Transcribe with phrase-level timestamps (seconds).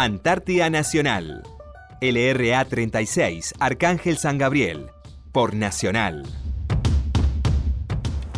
[0.00, 1.42] Antártida Nacional.
[2.00, 4.92] LRA 36, Arcángel San Gabriel.
[5.32, 6.22] Por Nacional.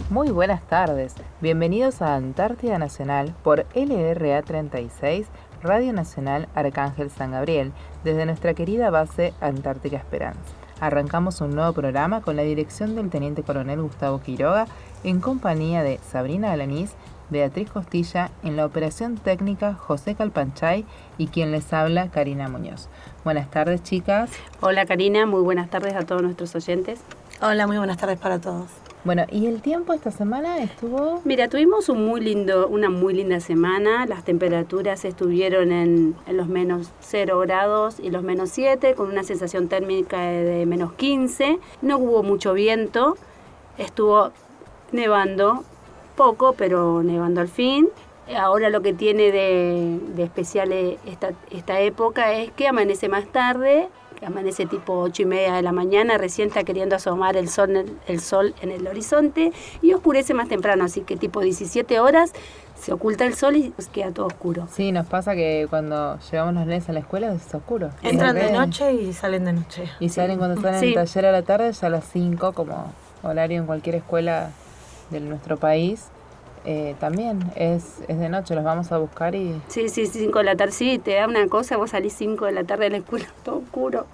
[0.08, 1.14] Muy buenas tardes.
[1.42, 5.26] Bienvenidos a Antártida Nacional por LRA 36,
[5.62, 7.74] Radio Nacional Arcángel San Gabriel,
[8.04, 10.40] desde nuestra querida base Antártica Esperanza.
[10.80, 14.64] Arrancamos un nuevo programa con la dirección del Teniente Coronel Gustavo Quiroga
[15.04, 16.94] en compañía de Sabrina Alanís
[17.30, 20.84] Beatriz Costilla, en la operación técnica José Calpanchay
[21.16, 22.88] y quien les habla Karina Muñoz.
[23.24, 24.30] Buenas tardes chicas.
[24.60, 27.00] Hola Karina, muy buenas tardes a todos nuestros oyentes.
[27.40, 28.66] Hola, muy buenas tardes para todos.
[29.02, 31.22] Bueno, ¿y el tiempo esta semana estuvo?
[31.24, 34.04] Mira, tuvimos un muy lindo, una muy linda semana.
[34.04, 39.22] Las temperaturas estuvieron en, en los menos 0 grados y los menos 7, con una
[39.22, 41.58] sensación térmica de, de menos 15.
[41.80, 43.16] No hubo mucho viento.
[43.78, 44.32] Estuvo
[44.92, 45.64] nevando
[46.20, 47.88] poco, pero nevando al fin.
[48.36, 53.88] Ahora lo que tiene de, de especial esta, esta época es que amanece más tarde,
[54.18, 57.86] que amanece tipo 8 y media de la mañana, recién está queriendo asomar el sol,
[58.06, 62.32] el sol en el horizonte y oscurece más temprano, así que tipo 17 horas
[62.78, 64.68] se oculta el sol y queda todo oscuro.
[64.70, 67.90] Sí, nos pasa que cuando llevamos los nenes a la escuela es oscuro.
[68.02, 69.84] Entran de noche y salen de noche.
[70.00, 70.88] Y salen cuando salen Sí.
[70.88, 72.92] en taller a la tarde, ya a las 5, como
[73.22, 74.50] horario en cualquier escuela
[75.10, 76.12] de nuestro país.
[76.72, 80.44] Eh, también es, es de noche, los vamos a buscar y Sí, sí, 5 de
[80.44, 82.96] la tarde, sí, te da una cosa, vos salís 5 de la tarde de la
[82.98, 84.06] escuela, todo oscuro.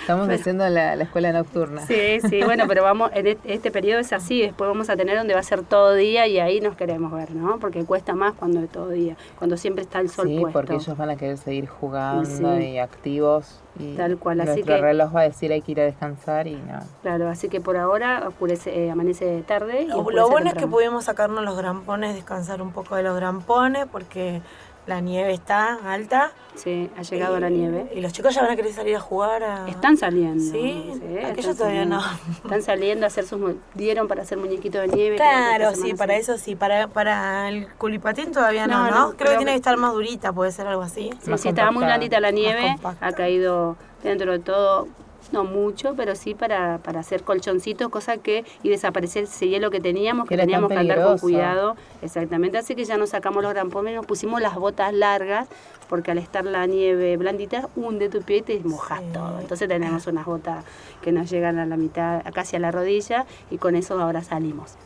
[0.00, 1.80] estamos haciendo la, la escuela nocturna.
[1.84, 5.18] Sí, sí, bueno, pero vamos, en este, este periodo es así, después vamos a tener
[5.18, 7.58] donde va a ser todo día y ahí nos queremos ver, ¿no?
[7.58, 10.52] Porque cuesta más cuando es todo día, cuando siempre está el sol Sí, puesto.
[10.60, 12.24] porque ellos van a querer seguir jugando
[12.58, 12.64] Sí.
[12.64, 13.60] y activos.
[13.76, 16.46] Y Tal cual, así nuestro que- reloj va a decir hay que ir a descansar
[16.46, 16.78] y no.
[17.02, 19.82] Claro, así que por ahora oscurece, eh, amanece tarde.
[19.82, 23.86] Y Lo, bueno es que pudimos sacarnos los grampones, descansar un poco de los grampones,
[23.90, 24.42] porque
[24.86, 26.32] la nieve está alta.
[26.56, 27.90] Sí, ha llegado la Y- nieve.
[27.94, 29.42] Y los chicos ya van a querer salir a jugar.
[29.42, 29.66] A...
[29.66, 30.44] Están saliendo.
[30.44, 30.92] Sí,
[31.24, 32.02] aquellos todavía no.
[32.44, 33.40] Están saliendo a hacer sus...
[33.72, 35.16] Dieron para hacer muñequitos de nieve.
[35.16, 36.54] Claro, sí, para eso sí.
[36.54, 38.90] Para, para el culipatín todavía no, No, ¿no?
[38.90, 41.10] no, creo, creo que tiene que- estar más durita, puede ser algo así.
[41.22, 44.86] Sí, sí, estaba muy blandita la nieve, ha caído dentro de todo,
[45.34, 49.80] no mucho, pero sí para, para hacer colchoncitos, cosa que, y desaparecer ese hielo que
[49.80, 53.94] teníamos, Que teníamos que andar con cuidado, exactamente, así que ya nos sacamos los grampones,
[53.94, 55.48] nos pusimos las botas largas,
[55.88, 59.06] porque al estar la nieve blandita, hunde tu pie y te mojas Sí.
[59.12, 60.64] todo, entonces tenemos unas botas
[61.02, 64.76] que nos llegan a la mitad, casi a la rodilla, y con eso ahora salimos.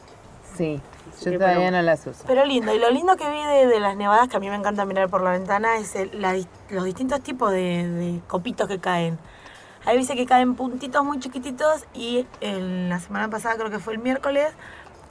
[0.57, 0.81] Sí,
[1.25, 1.77] yo todavía bueno.
[1.77, 2.25] no las uso.
[2.27, 4.57] Pero lindo, y lo lindo que vi de, de las nevadas, que a mí me
[4.57, 6.37] encanta mirar por la ventana, es el- la
[6.71, 9.19] los distintos tipos de, de copitos que caen.
[9.85, 13.95] Hay veces que caen puntitos muy chiquititos y en la semana pasada, creo que fue
[13.95, 14.49] el miércoles,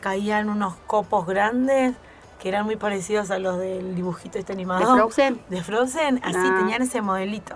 [0.01, 1.95] caían unos copos grandes
[2.41, 4.93] que eran muy parecidos a los del dibujito este animado.
[4.93, 5.41] ¿De Frozen?
[5.49, 6.55] De Frozen, así Ah.
[6.59, 7.55] tenían ese modelito.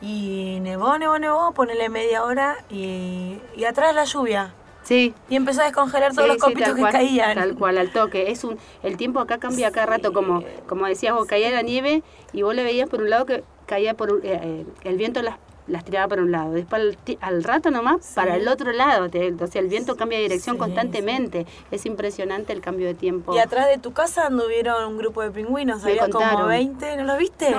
[0.00, 4.54] Y nevó, nevó, nevó, ponele media hora y, y atrás la lluvia.
[4.84, 7.34] Sí, Y empezó a descongelar todos Sí, los sí, copitos tal que cual, caían.
[7.36, 8.32] Tal cual, al toque.
[8.32, 12.02] Es un, el tiempo acá cambia cada rato, como, como decías vos, caía la nieve
[12.32, 15.36] y vos le veías por un lado que caía por eh, eh, el viento las,
[15.66, 19.46] las tiraba por un lado, después al, rato nomás para el otro lado, te- o
[19.46, 21.46] sea, el viento cambia de dirección Sí, constantemente.
[21.70, 23.34] Es impresionante el cambio de tiempo.
[23.34, 26.48] Y atrás de tu casa anduvieron un grupo de pingüinos, había como contaron.
[26.48, 27.54] 20, ¿no lo viste?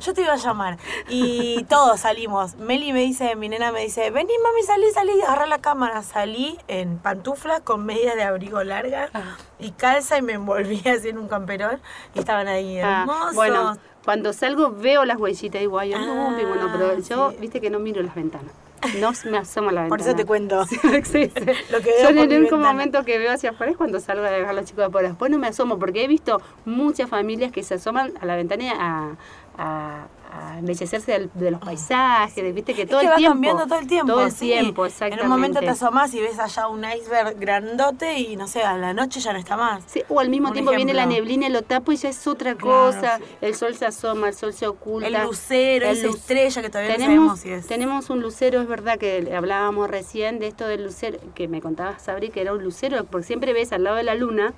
[0.00, 0.78] Yo te iba a llamar.
[1.08, 2.54] Y todos salimos.
[2.56, 6.02] Meli me dice, mi nena me dice, vení mami, salí, salí, agarra la cámara.
[6.02, 9.36] Salí en pantuflas con medias de abrigo larga Ah.
[9.58, 11.80] y calza y me envolví así en un camperón.
[12.14, 13.34] Y estaban ahí Ah, hermosos.
[13.34, 17.36] bueno, cuando salgo veo las huellitas y digo, ay, Ah, pingüino", pero yo, sí.
[17.40, 18.52] viste que no miro las ventanas.
[18.98, 20.10] No me asomo a la Por ventana.
[20.10, 20.64] eso te cuento.
[21.04, 21.30] Sí, sí.
[21.70, 22.72] Lo que veo Yo en por el único ventana.
[22.72, 25.08] momento que veo hacia afuera es cuando salgo a dejar a los chicos afuera.
[25.08, 28.72] Después no me asomo porque he visto muchas familias que se asoman a la ventana
[28.76, 29.16] a,
[29.56, 33.16] a, a embellecerse del- de, los paisajes, de- viste que todo es que el va
[33.18, 33.34] tiempo.
[33.34, 34.12] cambiando todo el tiempo.
[34.12, 34.46] Todo el sí.
[34.46, 35.20] tiempo, exactamente.
[35.20, 38.76] En un momento te asomás y ves allá un iceberg grandote y no sé, a
[38.78, 39.82] la noche ya no está más.
[39.86, 42.54] Sí, o al mismo tiempo viene la neblina y lo tapo y ya es otra
[42.54, 43.18] Claro, cosa.
[43.18, 43.24] sí.
[43.42, 45.06] El sol se asoma, el sol se oculta.
[45.06, 47.66] El lucero, El esa luz- estrella que todavía no tenemos, sabemos si es.
[47.66, 52.02] tenemos un lucero, es verdad que hablábamos recién de esto del lucero, que me contabas,
[52.02, 54.54] Sabri, que era un lucero, porque siempre ves al lado de la luna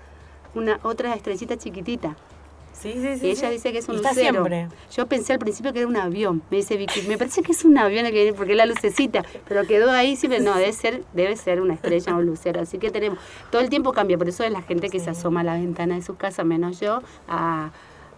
[0.55, 2.15] una otra estrellita chiquitita.
[2.75, 3.27] Sí, sí, sí.
[3.27, 3.55] y ella sí.
[3.55, 4.45] dice que es un está lucero.
[4.45, 4.69] siempre.
[4.93, 6.43] Yo pensé al principio que era un avión.
[6.51, 8.67] Me dice Vicky, me parece que es un avión el que viene porque es la
[8.67, 12.61] lucecita, pero quedó ahí siempre, no, debe ser, debe ser una estrella o un lucero.
[12.61, 13.19] Así que tenemos,
[13.51, 15.95] todo el tiempo cambia, por eso es la gente que se asoma a la ventana
[15.95, 17.71] de su casa, menos yo, a,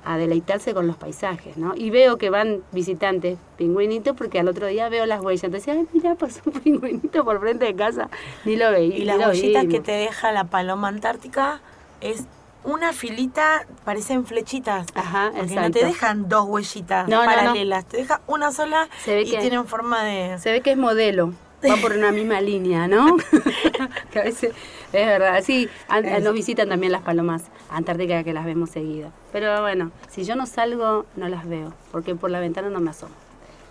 [0.04, 1.74] a deleitarse con los paisajes, ¿no?
[1.76, 5.44] Y veo que van visitantes pingüinitos porque al otro día veo las huellas.
[5.44, 8.08] Entonces, ay, mira, pasó un pingüinito por frente de casa.
[8.44, 8.92] Ni lo veí.
[8.92, 11.60] Y ni las huellitas que te deja la paloma antártica
[12.00, 12.24] es
[12.66, 14.86] una filita, parecen flechitas.
[14.94, 17.26] Ajá, Porque no te dejan dos huellitas No, no, no.
[17.34, 20.38] paralelas, te deja una sola Se ve y que- tienen forma de...
[20.38, 21.32] Se ve que es modelo.
[21.68, 23.16] Va por una misma línea, ¿no?
[24.10, 24.52] que a veces
[24.92, 25.40] es verdad.
[25.42, 29.10] Sí, an- Es- nos visitan también las palomas antárticas que las vemos seguido.
[29.32, 32.90] Pero bueno, si yo no salgo, no las veo, porque por la ventana no me
[32.90, 33.14] asomo.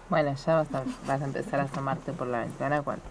[0.10, 3.04] Bueno, ya vas a, vas a empezar a asomarte por la ventana cuando,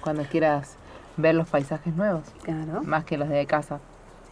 [0.00, 0.76] cuando quieras
[1.16, 2.82] ver los paisajes nuevos, Claro.
[2.84, 3.80] más que los de casa.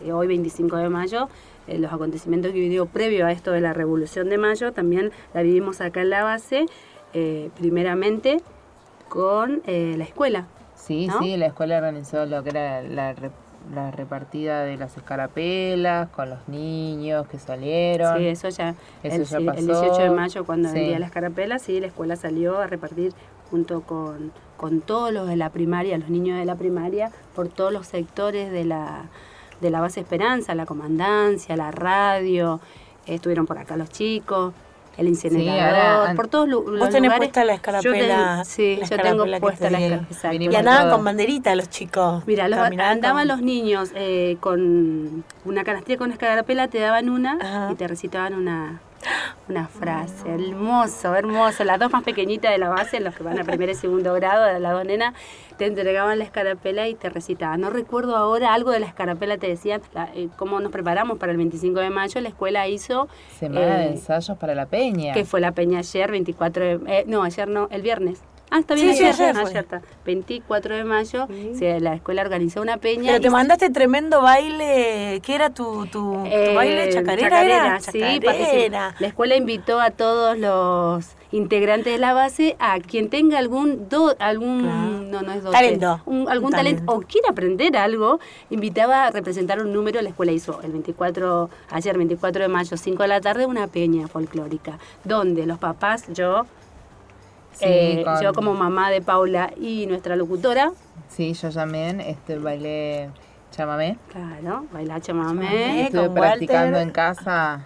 [0.01, 1.29] Sí, hoy 25 de mayo,
[1.67, 5.43] eh, los acontecimientos que vivió previo a esto de la Revolución de Mayo, también la
[5.43, 6.67] vivimos acá en la base,
[7.13, 8.39] eh, primeramente
[9.09, 10.47] con eh, la escuela.
[10.75, 11.19] Sí, ¿No?
[11.21, 13.31] sí, la escuela organizó lo que era la, re-
[13.75, 18.17] la repartida de las escarapelas con los niños que salieron.
[18.19, 19.83] Sí, eso ya, Eso el, ya sí, el pasó.
[19.83, 20.75] 18 de mayo, cuando Sí.
[20.77, 23.13] vendía las carapelas, sí, la escuela salió a repartir
[23.51, 27.73] junto con, con todos los de la primaria, los niños de la primaria, por todos
[27.73, 29.05] los sectores de la,
[29.61, 32.61] de la base Esperanza, la comandancia, la radio,
[33.07, 34.53] eh, estuvieron por acá los chicos,
[34.97, 38.37] el incinerador, por todos los Vos tenés puesta la Yo escarapela.
[38.37, 40.45] ten- sí, la yo tengo escarapela puesta te la escarapela.
[40.45, 42.25] Y andaban con banderita los chicos.
[42.27, 47.39] Mira, los, andaban con- los niños eh, con una canastilla con escarapela, te daban una
[47.41, 47.69] Ajá.
[47.73, 48.81] y te recitaban una,
[49.49, 50.29] una frase.
[50.33, 51.65] Hermoso, hermoso.
[51.65, 54.45] Las dos más pequeñitas de la base, los que van a primer y segundo grado,
[54.45, 55.15] de las dos nenas,
[55.57, 57.61] te entregaban la escarapela y te recitaban.
[57.61, 61.33] No recuerdo ahora, algo de la escarapela te decían, la- eh, cómo nos preparamos para
[61.33, 62.21] el 25 de mayo.
[62.21, 63.09] La escuela hizo,
[63.39, 65.13] Semana de eh, ensayos para la peña.
[65.15, 66.81] que fue la peña ayer, 24 de...
[66.87, 68.23] eh, no, ayer no, el viernes.
[68.51, 69.61] Ah, está bien, Sí, sí, ayer, ayer fue.
[69.61, 69.81] está.
[70.05, 71.53] 24 de mayo, Sí.
[71.57, 73.05] se- la escuela organizó una peña.
[73.07, 75.21] Pero y te mandaste tremendo baile.
[75.25, 76.89] ¿Qué era tu, tu, tu Eh, baile?
[76.93, 77.81] ¿Chacarera, era?
[77.81, 78.95] sí, Chacarera.
[78.99, 84.17] La escuela invitó a todos los integrantes de la base a quien tenga algún do,
[84.19, 84.89] algún Claro.
[85.11, 86.01] no no es dote, Talento.
[86.07, 86.83] un- algún talento.
[86.93, 88.19] o quiera aprender algo,
[88.51, 93.05] invitaba a representar un número, la escuela hizo el 24 ayer 24 de mayo 5
[93.05, 96.47] de la tarde una peña folclórica donde los papás, yo
[97.53, 100.73] Sí, eh, con- yo como mamá de Paula y nuestra locutora,
[101.09, 103.11] Sí, yo también este, bailé
[103.51, 103.99] chamamé.
[104.13, 105.47] claro, bailar Chamamé.
[105.47, 106.83] chamamé, Estuve con practicando Walter.
[106.83, 107.61] en casa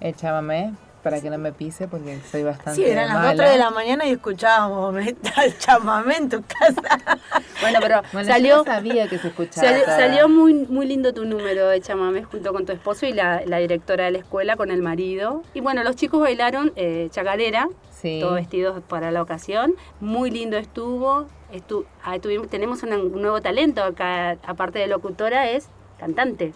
[0.00, 0.72] el chamamé
[1.02, 3.50] para que no me pise porque soy bastante Sí, eran las 2 mala.
[3.50, 7.18] de la mañana y escuchábamos el chamamé en tu casa.
[7.60, 9.66] Bueno, pero Bueno, yo salió no sabía que se escuchaba.
[9.86, 13.56] Salió, muy, muy lindo tu número de chamamé junto con tu esposo y la, la
[13.58, 15.42] directora de la escuela con el marido.
[15.54, 17.66] Y bueno, los chicos bailaron eh, chacarera,
[18.02, 18.18] Sí.
[18.20, 19.74] todos vestidos para la ocasión.
[20.00, 21.26] Muy lindo estuvo.
[21.52, 25.68] Estu- ah, tuvimos- tenemos un nuevo talento acá, aparte de locutora, es
[25.98, 26.52] cantante.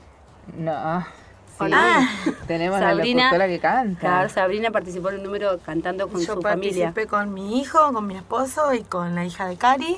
[0.58, 1.06] No, ah.
[2.46, 4.00] Tenemos Sabrina- la locutora que canta.
[4.00, 6.86] Claro, Sabrina participó en un número cantando con Yo su familia.
[6.86, 9.96] participé con mi hijo, con mi esposo y con la hija de Cari.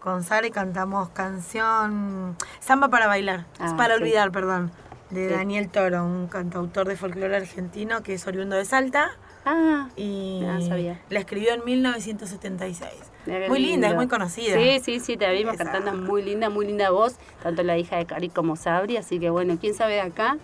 [0.00, 4.02] Con Sara y cantamos canción Samba para bailar, Ah, para sí.
[4.02, 4.70] olvidar, perdón,
[5.10, 5.34] de Sí.
[5.34, 9.10] Daniel Toro, un cantautor de folclore argentino que es oriundo de Salta
[9.50, 11.00] Ah, y sabía.
[11.10, 12.90] la escribió en 1976.
[13.26, 14.56] mira qué Muy linda, es muy conocida.
[14.58, 15.64] Sí, sí, sí, te vimos Esa.
[15.64, 19.30] cantando muy linda, muy linda voz, tanto la hija de Cari como Sabri, así que
[19.30, 20.36] bueno, quién sabe de acá,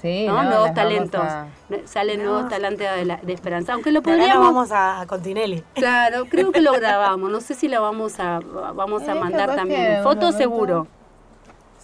[0.00, 0.42] Sí, ¿no?
[0.42, 1.46] no, nuevos talentos, a-
[1.86, 2.32] salen No.
[2.32, 5.62] nuevos talentos de, la- de Esperanza, aunque lo podríamos, vamos a, a Continelli.
[5.74, 8.40] claro, creo que lo grabamos, no sé si lo vamos a,
[8.74, 10.86] vamos a Eh, mandar también, foto momento- seguro.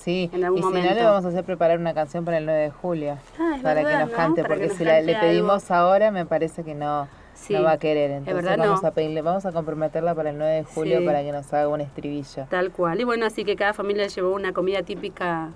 [0.01, 2.47] Sí, en algún y si no le vamos a hacer preparar una canción para el
[2.47, 3.19] 9 de julio.
[3.39, 4.17] Ah, es para verdad, que nos ¿no?
[4.17, 7.73] cante, porque nos si la- le pedimos ahora me parece que no, Sí, no va
[7.73, 8.11] a querer.
[8.11, 8.89] Entonces verdad, vamos no.
[8.89, 11.05] a pedirle, vamos a comprometerla para el 9 de julio Sí.
[11.05, 12.47] para que nos haga un estribillo.
[12.49, 15.51] Tal cual, y bueno, así que cada familia llevó una comida típica,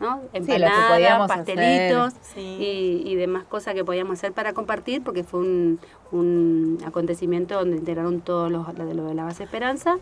[0.00, 0.22] ¿no?
[0.32, 2.40] que Empanadas, podíamos pastelitos Sí.
[2.40, 5.78] y, y demás cosas que podíamos hacer para compartir, porque fue un,
[6.10, 9.98] un acontecimiento donde integraron todos los lo de lo de la base Esperanza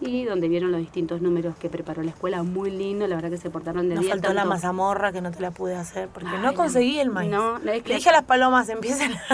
[0.00, 3.38] y donde vieron los distintos números que preparó la escuela, muy lindo, la verdad que
[3.38, 6.30] se portaron de Nos 10 faltó la mazamorra que no te la pude hacer porque
[6.30, 7.30] Ay, no conseguí el maíz.
[7.30, 9.12] No, no, es Le que dije a las palomas empiecen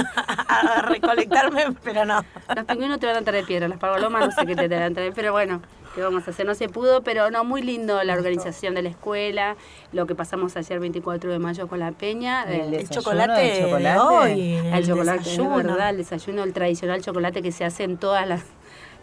[0.48, 2.24] a recolectarme, pero no.
[2.54, 4.90] los pingüinos te van a traer piedra, las palomas no sé qué te van a
[4.94, 5.60] traer, pero bueno,
[5.94, 6.46] ¿qué vamos a hacer?
[6.46, 9.56] No se pudo, pero no, muy lindo la organización de la escuela,
[9.92, 12.44] lo que pasamos ayer 24 de mayo con la peña.
[12.44, 13.88] El eh, El chocolate, de chocolate.
[13.88, 14.54] de hoy.
[14.72, 15.58] El chocolate, desayuno.
[15.58, 18.42] es verdad, el desayuno, el tradicional chocolate que se hace en todas las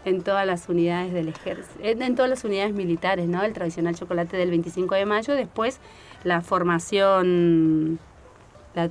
[0.08, 3.42] en todas las unidades del ejército, en, todas las unidades militares, ¿no?
[3.42, 5.78] El tradicional chocolate del 25 de mayo, después
[6.24, 7.98] la formación
[8.74, 8.90] la,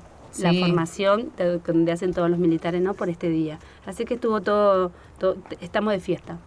[0.54, 2.94] formación de- donde hacen todos los militares, ¿no?
[2.94, 3.60] Por este día.
[3.86, 6.38] Así que estuvo todo, todo estamos de fiesta,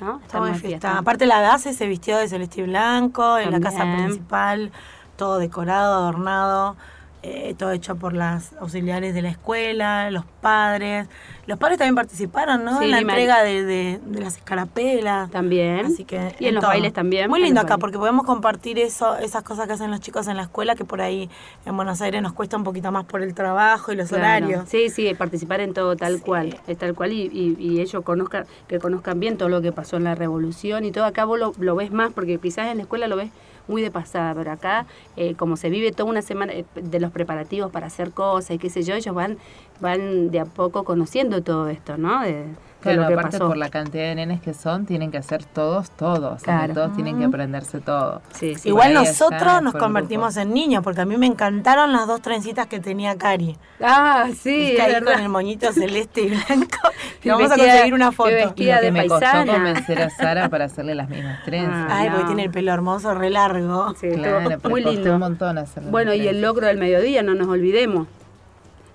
[0.00, 0.20] ¿no?
[0.24, 0.98] Estamos de fiesta.
[0.98, 4.70] Aparte la base se vistió de celeste y blanco, en la casa principal,
[5.16, 6.76] todo decorado, adornado.
[7.22, 11.08] eh, todo hecho por las auxiliares de la escuela, los padres.
[11.48, 12.78] Los padres también participaron, ¿no?
[12.78, 15.30] Sí, en la entrega de, de- de las escarapelas.
[15.30, 15.86] También.
[15.86, 16.70] Así que y en los todo.
[16.72, 17.28] bailes también.
[17.30, 17.80] Muy lindo acá bailes.
[17.80, 21.00] porque podemos compartir eso, esas cosas que hacen los chicos en la escuela que por
[21.00, 21.28] ahí
[21.64, 24.22] en Buenos Aires nos cuesta un poquito más por el trabajo y los Claro.
[24.46, 24.68] horarios.
[24.68, 28.44] Sí, sí, participar en todo tal cual, es tal cual y, y- y ellos conozcan,
[28.68, 31.06] que conozcan bien todo lo que pasó en la revolución y todo.
[31.06, 33.30] Acá vos lo, lo ves más porque quizás en la escuela lo ves
[33.68, 34.86] muy de pasada, pero acá
[35.16, 38.58] eh, como se vive toda una semana eh, de los preparativos para hacer cosas y
[38.58, 39.36] qué sé yo, ellos van
[39.80, 42.22] van de a poco conociendo todo esto, ¿no?
[42.22, 42.44] De,
[42.80, 43.48] Claro, lo que aparte pasó.
[43.48, 46.36] por la cantidad de nenes que son, tienen que hacer todos, todos.
[46.36, 46.74] o sea, Claro.
[46.74, 48.22] todos tienen que aprenderse todo.
[48.32, 48.68] Sí, sí.
[48.68, 52.78] Igual nosotros nos convertimos en niños porque a mí me encantaron las dos trencitas que
[52.78, 53.56] tenía Cari.
[53.82, 55.12] Ah, sí, es ahí verdad.
[55.14, 56.78] con el moñito celeste y blanco.
[57.24, 58.30] Y vamos a conseguir una foto.
[58.30, 59.52] vestida- Y lo de que me costó paisana.
[59.54, 61.74] convencer a Sara para hacerle las mismas trenzas.
[61.90, 63.92] Ah, Ay, porque tiene el pelo hermoso, re largo.
[64.00, 65.12] Sí, claro, pero muy costó lindo.
[65.14, 68.06] un montón hacerle Bueno, y el logro del mediodía, no nos olvidemos.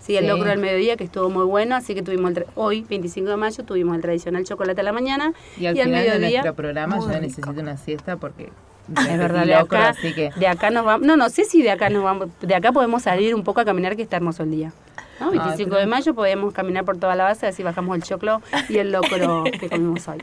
[0.06, 0.30] Sí, el Sí.
[0.30, 3.38] logro del mediodía que estuvo muy bueno, así que tuvimos el tra- hoy, 25 de
[3.38, 6.42] mayo, tuvimos el tradicional chocolate a la mañana Y al y al final de mediodía.
[6.42, 7.22] nuestro programa yo rico.
[7.22, 8.50] necesito una siesta porque
[9.10, 11.08] Es verdad, de locro, acá, así que de acá nos vamos.
[11.08, 12.28] No, no sé si de acá nos vamos.
[12.42, 14.74] De acá podemos salir un poco a caminar, que está hermoso el día.
[15.22, 15.32] ¿no?
[15.32, 18.80] 25 pero- de mayo podemos caminar por toda la base, así bajamos el choclo y
[18.80, 20.22] el locro que comimos hoy.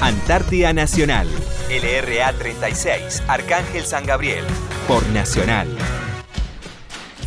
[0.00, 1.26] Antártida Nacional,
[1.68, 4.44] LRA 36, Arcángel San Gabriel,
[4.88, 5.68] por Nacional.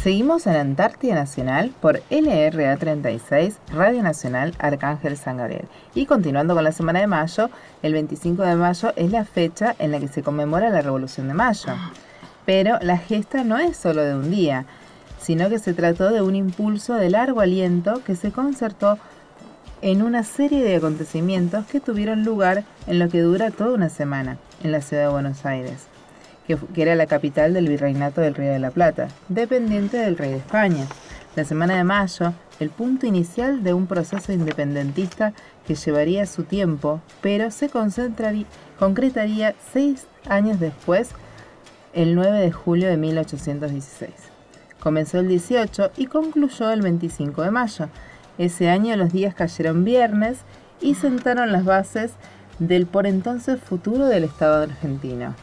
[0.03, 5.65] Seguimos en Antártida Nacional por LRA 36, Radio Nacional Arcángel San Gabriel.
[5.95, 7.49] Y continuando con la semana de mayo,
[7.81, 11.33] el 25 de mayo es la fecha en la que se conmemora la Revolución de
[11.33, 11.73] Mayo.
[12.45, 14.65] Pero la gesta no es solo de un día,
[15.19, 18.99] sino que se trató de un impulso de largo aliento que se concertó
[19.81, 24.37] en una serie de acontecimientos que tuvieron lugar en lo que dura toda una semana
[24.63, 25.87] en la ciudad de Buenos Aires
[26.47, 30.37] que, era la capital del virreinato del Río de la Plata, dependiente del rey de
[30.37, 30.87] España.
[31.35, 35.33] La semana de mayo, el punto inicial de un proceso independentista
[35.67, 41.09] que llevaría su tiempo, pero se concretaría seis años después,
[41.93, 44.11] el 9 de julio de 1816.
[44.79, 47.89] Comenzó el 18 y concluyó el 25 de mayo.
[48.37, 50.39] Ese año los días cayeron viernes
[50.79, 52.13] y sentaron las bases
[52.59, 55.35] del por entonces futuro del Estado argentino.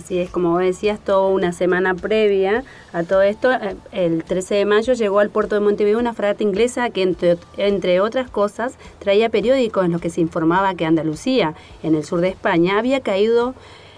[0.00, 2.64] Así es, como decías, toda una semana previa
[2.94, 6.42] a todo esto, eh, el 13 de mayo llegó al puerto de Montevideo una fragata
[6.42, 11.54] inglesa que, entre, entre otras cosas, traía periódicos en los que se informaba que Andalucía,
[11.82, 13.52] en el sur de España, había caído,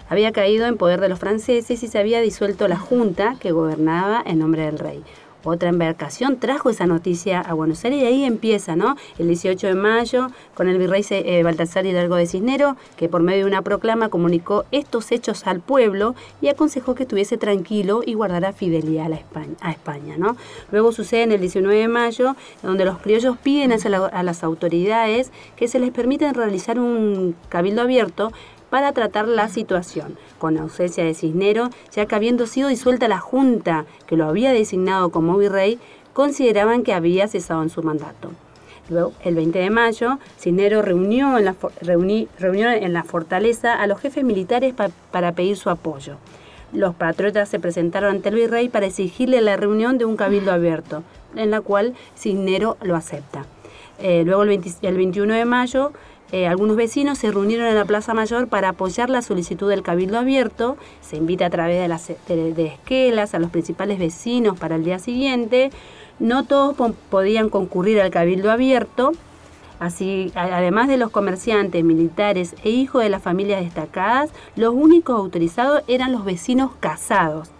[0.09, 4.25] había caído en poder de los franceses y se había disuelto la junta que gobernaba
[4.27, 5.05] en nombre del rey.
[5.45, 8.97] Otra embarcación trajo esa noticia a Buenos Aires y ahí empieza, ¿no?
[9.19, 13.41] El 18 de mayo, con el virrey eh, Baltasar Hidalgo de Cisnero, que por medio
[13.41, 18.53] de una proclama comunicó estos hechos al pueblo y aconsejó que estuviese tranquilo y guardara
[18.53, 20.37] fidelidad a, la España, a España, ¿no?
[20.71, 25.67] Luego sucede en el 19 de mayo, donde los criollos piden a las autoridades que
[25.67, 28.33] se les permita realizar un cabildo abierto
[28.73, 33.85] para tratar la situación, con ausencia de Cisnero, ya que habiendo sido disuelta la Junta
[34.07, 35.79] que lo había designado como virrey,
[36.15, 38.31] consideraban que había cesado en su mandato.
[38.89, 41.55] Luego, el 20 de mayo, Cisnero reunió en la,
[42.39, 46.17] reunió en la fortaleza a los jefes militares pa- para pedir su apoyo.
[46.73, 51.03] Los patriotas se presentaron ante el virrey para exigirle la reunión de un cabildo abierto,
[51.37, 53.45] en la cual Cisnero lo acepta.
[53.99, 55.93] Eh, luego, el, 20 el 21 de mayo,
[56.33, 60.19] eh, algunos vecinos se reunieron en la Plaza Mayor para apoyar la solicitud del Cabildo
[60.19, 60.77] Abierto.
[61.03, 64.85] Se invita a través de las de, de esquelas a los principales vecinos para el
[64.85, 65.71] día siguiente.
[66.19, 69.13] No todos po- podían concurrir al Cabildo Abierto.
[69.79, 75.83] Así, además de los comerciantes, militares e hijos de las familias destacadas, los únicos autorizados
[75.89, 77.51] eran los vecinos casados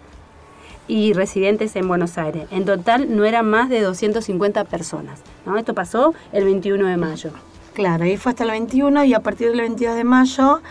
[0.87, 2.47] y residentes en Buenos Aires.
[2.51, 5.21] En total no eran más de 250 personas.
[5.57, 7.31] Esto pasó el 21 de mayo.
[7.73, 10.61] Claro, ahí fue hasta el 21 y a partir del 22 de mayo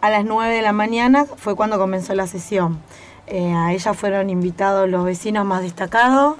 [0.00, 2.80] a las 9 de la mañana fue cuando comenzó la sesión.
[3.26, 6.36] Eh, a ella fueron invitados los vecinos más destacados,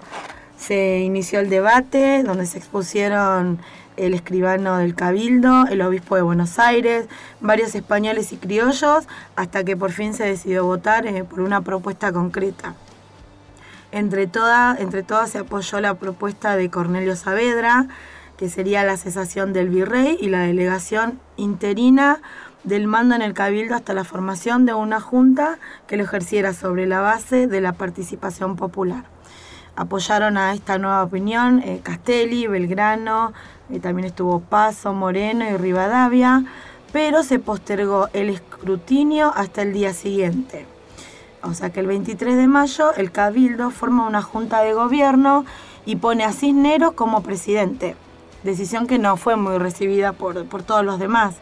[0.56, 3.58] se inició el debate donde se expusieron
[3.96, 7.06] el escribano del Cabildo, el obispo de Buenos Aires,
[7.40, 12.12] varios españoles y criollos, hasta que por fin se decidió votar eh, por una propuesta
[12.12, 12.74] concreta.
[13.90, 14.22] Entre,
[14.78, 17.88] entre todas se apoyó la propuesta de Cornelio Saavedra,
[18.36, 22.20] que sería la cesación del virrey y la delegación interina
[22.64, 26.86] del mando en el cabildo hasta la formación de una junta que lo ejerciera sobre
[26.86, 29.04] la base de la participación popular.
[29.74, 33.32] Apoyaron a esta nueva opinión eh, Castelli, Belgrano,
[33.70, 36.44] eh, también estuvo Paso, Moreno y Rivadavia,
[36.92, 40.66] pero se postergó el escrutinio hasta el día siguiente.
[41.42, 45.44] O sea que el 23 de mayo el Cabildo forma una junta de gobierno
[45.86, 47.96] y pone a Cisneros como presidente.
[48.42, 51.36] Decisión que no fue muy recibida por, por todos los demás.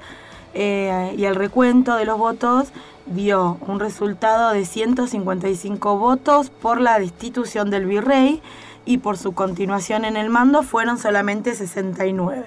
[0.52, 2.69] Eh, y el recuento de los votos
[3.07, 8.42] dio un resultado de 155 votos por la destitución del virrey
[8.85, 12.45] y por su continuación en el mando fueron solamente 69.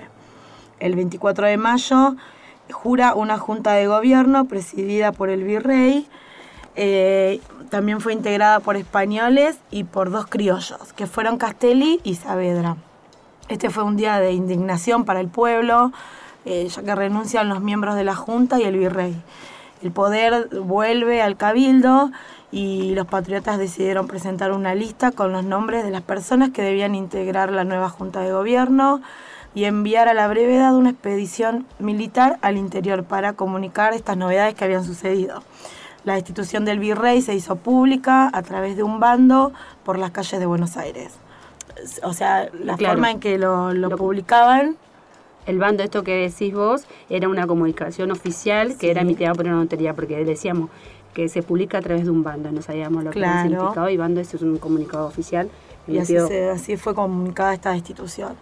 [0.80, 2.16] El 24 de mayo
[2.72, 6.08] jura una junta de gobierno presidida por el virrey.
[6.76, 12.78] Eh, también fue integrada por españoles y por dos criollos, que fueron Castelli y Saavedra.
[13.50, 15.92] Este fue un día de indignación para el pueblo,
[16.46, 19.16] eh, ya que renuncian los miembros de la Junta y el virrey.
[19.82, 22.12] El poder vuelve al cabildo
[22.52, 26.96] y los patriotas decidieron presentar una lista con los nombres de las personas que debían
[26.96, 29.02] integrar la nueva Junta de Gobierno
[29.54, 34.64] y enviar a la brevedad una expedición militar al interior para comunicar estas novedades que
[34.64, 35.44] habían sucedido.
[36.06, 39.52] La destitución del virrey se hizo pública a través de un bando
[39.84, 41.23] por las calles de Buenos Aires.
[42.04, 42.94] O sea, la Claro.
[42.96, 44.78] forma en que lo, lo publicaban
[45.46, 49.56] El bando, esto que decís vos, era una comunicación oficial que era emitida por una
[49.56, 50.70] notaría, porque decíamos
[51.14, 53.50] que se publica a través de un bando, no sabíamos lo que era el Claro.
[53.60, 55.50] significado, y bando es un comunicado oficial.
[55.86, 58.36] Y así, se- así fue comunicada esta destitución.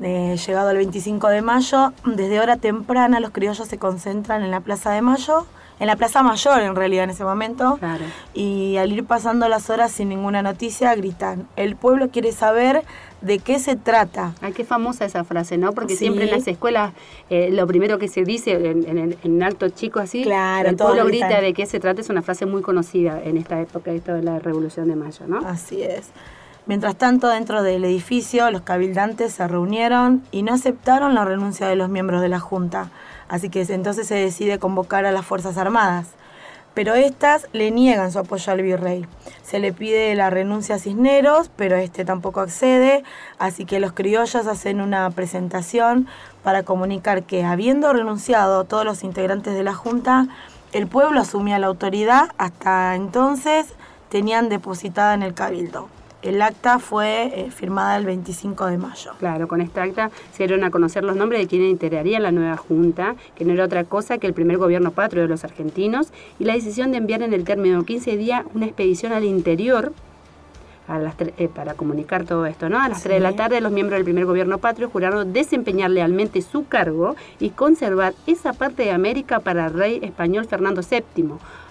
[0.00, 4.60] Eh, llegado el 25 de mayo, desde hora temprana los criollos se concentran en la
[4.60, 5.44] Plaza de Mayo,
[5.78, 8.04] en la Plaza Mayor en realidad en ese momento, Claro.
[8.34, 12.82] y al ir pasando las horas sin ninguna noticia gritan, el pueblo quiere saber
[13.20, 14.32] de qué se trata.
[14.40, 15.72] Ay, qué famosa esa frase, ¿no?
[15.72, 16.00] Porque Sí.
[16.00, 16.92] siempre en las escuelas
[17.30, 21.04] eh, lo primero que se dice en, en, en alto chico así, Claro, el pueblo
[21.06, 21.28] gritan.
[21.30, 24.22] grita de qué se trata, es una frase muy conocida en esta época, esto de
[24.22, 25.38] la Revolución de Mayo, ¿no?
[25.46, 26.10] Así es.
[26.66, 31.76] Mientras tanto, dentro del edificio, los cabildantes se reunieron y no aceptaron la renuncia de
[31.76, 32.90] los miembros de la Junta.
[33.28, 36.08] Así que entonces se decide convocar a las Fuerzas Armadas.
[36.74, 39.06] Pero estas le niegan su apoyo al virrey.
[39.42, 43.02] Se le pide la renuncia a Cisneros, pero este tampoco accede.
[43.38, 46.06] Así que los criollos hacen una presentación
[46.42, 50.28] para comunicar que, habiendo renunciado todos los integrantes de la Junta,
[50.72, 52.28] el pueblo asumía la autoridad.
[52.36, 53.68] Hasta entonces
[54.10, 55.88] tenían depositada en el cabildo.
[56.22, 59.12] El acta fue eh, firmada el 25 de mayo.
[59.18, 62.56] Claro, con esta acta se dieron a conocer los nombres de quienes integrarían la nueva
[62.56, 66.44] Junta, que no era otra cosa que el primer gobierno patrio de los argentinos, y
[66.44, 69.92] la decisión de enviar en el término de 15 días una expedición al interior
[70.88, 72.78] a las tre- eh, para comunicar todo esto, ¿no?
[72.80, 73.04] A las Sí.
[73.08, 77.16] 3 de la tarde los miembros del primer gobierno patrio juraron desempeñar lealmente su cargo
[77.40, 81.24] y conservar esa parte de América para el rey español Fernando VII,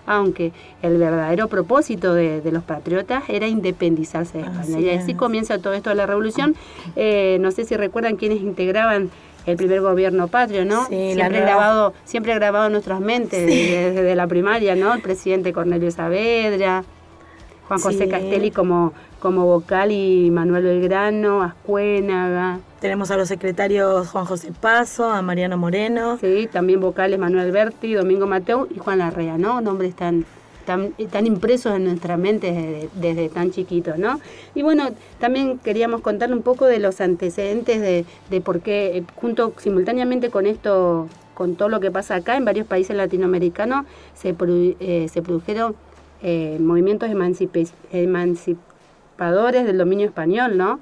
[0.06, 4.62] aunque el verdadero propósito de, de los patriotas era independizarse de España.
[4.62, 5.18] Así y así es.
[5.18, 6.56] comienza todo esto de la revolución.
[6.96, 9.10] Eh, no sé si recuerdan quiénes integraban
[9.46, 10.86] el primer gobierno patrio, ¿no?
[10.88, 14.94] Sí, la siempre nueva- grabado, siempre grabado en nuestras mentes desde, desde la primaria, ¿no?
[14.94, 16.84] El presidente Cornelio Saavedra,
[17.68, 18.10] Juan José Sí.
[18.10, 18.94] Castelli como,
[19.26, 25.58] como vocal y Manuel Belgrano, Ascuénaga, Tenemos a los secretarios Juan José Paso, a Mariano
[25.58, 26.20] Moreno.
[26.22, 29.62] sí, también vocales Manuel Berti, Domingo Mateu y Juan Larrea, ¿no?
[29.62, 30.26] Nombres tan,
[30.68, 34.20] tan, tan impresos en nuestra mente desde, desde tan chiquitos, ¿no?
[34.54, 39.04] Y bueno, también queríamos contarle un poco de los antecedentes de, de por qué, eh,
[39.16, 44.38] junto simultáneamente con esto, con todo lo que pasa acá, en varios países latinoamericanos se,
[44.38, 45.76] produ- eh, se produjeron
[46.22, 47.72] eh, movimientos emancipe-
[49.16, 50.80] emancipadores del dominio español, ¿no?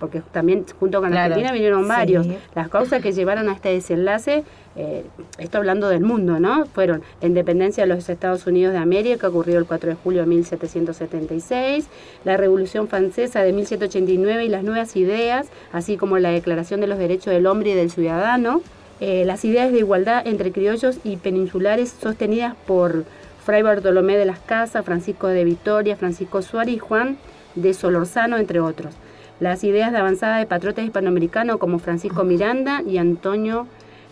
[0.00, 1.88] Porque también junto con Claro, Argentina vinieron sí.
[1.88, 2.26] varios.
[2.54, 4.44] Las causas que llevaron a este desenlace,
[4.76, 5.04] eh,
[5.38, 6.66] esto hablando del mundo, ¿no?
[6.66, 10.22] Fueron la independencia de los Estados Unidos de América, que ocurrió el 4 de julio
[10.22, 11.86] de 1776,
[12.24, 16.98] la Revolución Francesa de 1789 y las nuevas ideas, así como la Declaración de los
[16.98, 18.62] Derechos del Hombre y del Ciudadano,
[19.00, 23.04] eh, las ideas de igualdad entre criollos y peninsulares sostenidas por
[23.44, 27.16] Fray Bartolomé de las Casas, Francisco de Vitoria, Francisco Suárez y Juan
[27.54, 28.94] de Solorzano, entre otros.
[29.40, 33.66] Las ideas de avanzada de patriotas hispanoamericanos como Francisco Miranda y Antonio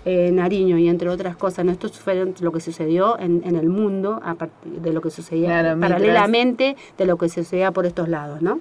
[0.04, 1.64] eh, Nariño, y entre otras cosas.
[1.64, 1.72] ¿no?
[1.72, 5.60] Esto fue lo que sucedió en, en el mundo, a partir de lo que sucedía
[5.60, 8.60] Claro, paralelamente de lo que sucedía por estos lados, ¿no?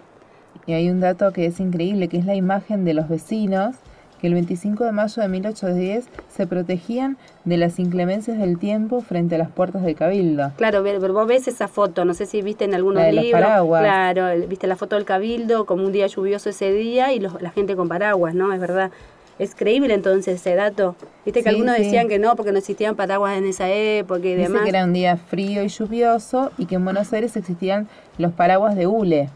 [0.68, 3.76] Y hay un dato que es increíble, que es la imagen de los vecinos
[4.22, 9.34] que el 25 de mayo de 1810 se protegían de las inclemencias del tiempo frente
[9.36, 10.52] a las puertas del cabildo.
[10.58, 13.24] Claro, ver- vos ves esa foto, no sé si viste en algunos La de los
[13.26, 13.42] libros.
[13.42, 13.82] paraguas.
[13.84, 17.50] Claro, viste la foto del cabildo como un día lluvioso ese día y los- la
[17.50, 18.54] gente con paraguas, ¿no?
[18.54, 18.92] Es verdad.
[19.40, 20.96] Es creíble entonces ese dato.
[21.26, 21.84] Viste que Sí, algunos sí.
[21.86, 24.62] decían que no, porque no existían paraguas en esa época y Dice demás.
[24.64, 27.88] que era un día frío y lluvioso y que en Buenos Aires existían
[28.20, 29.30] los paraguas de hule,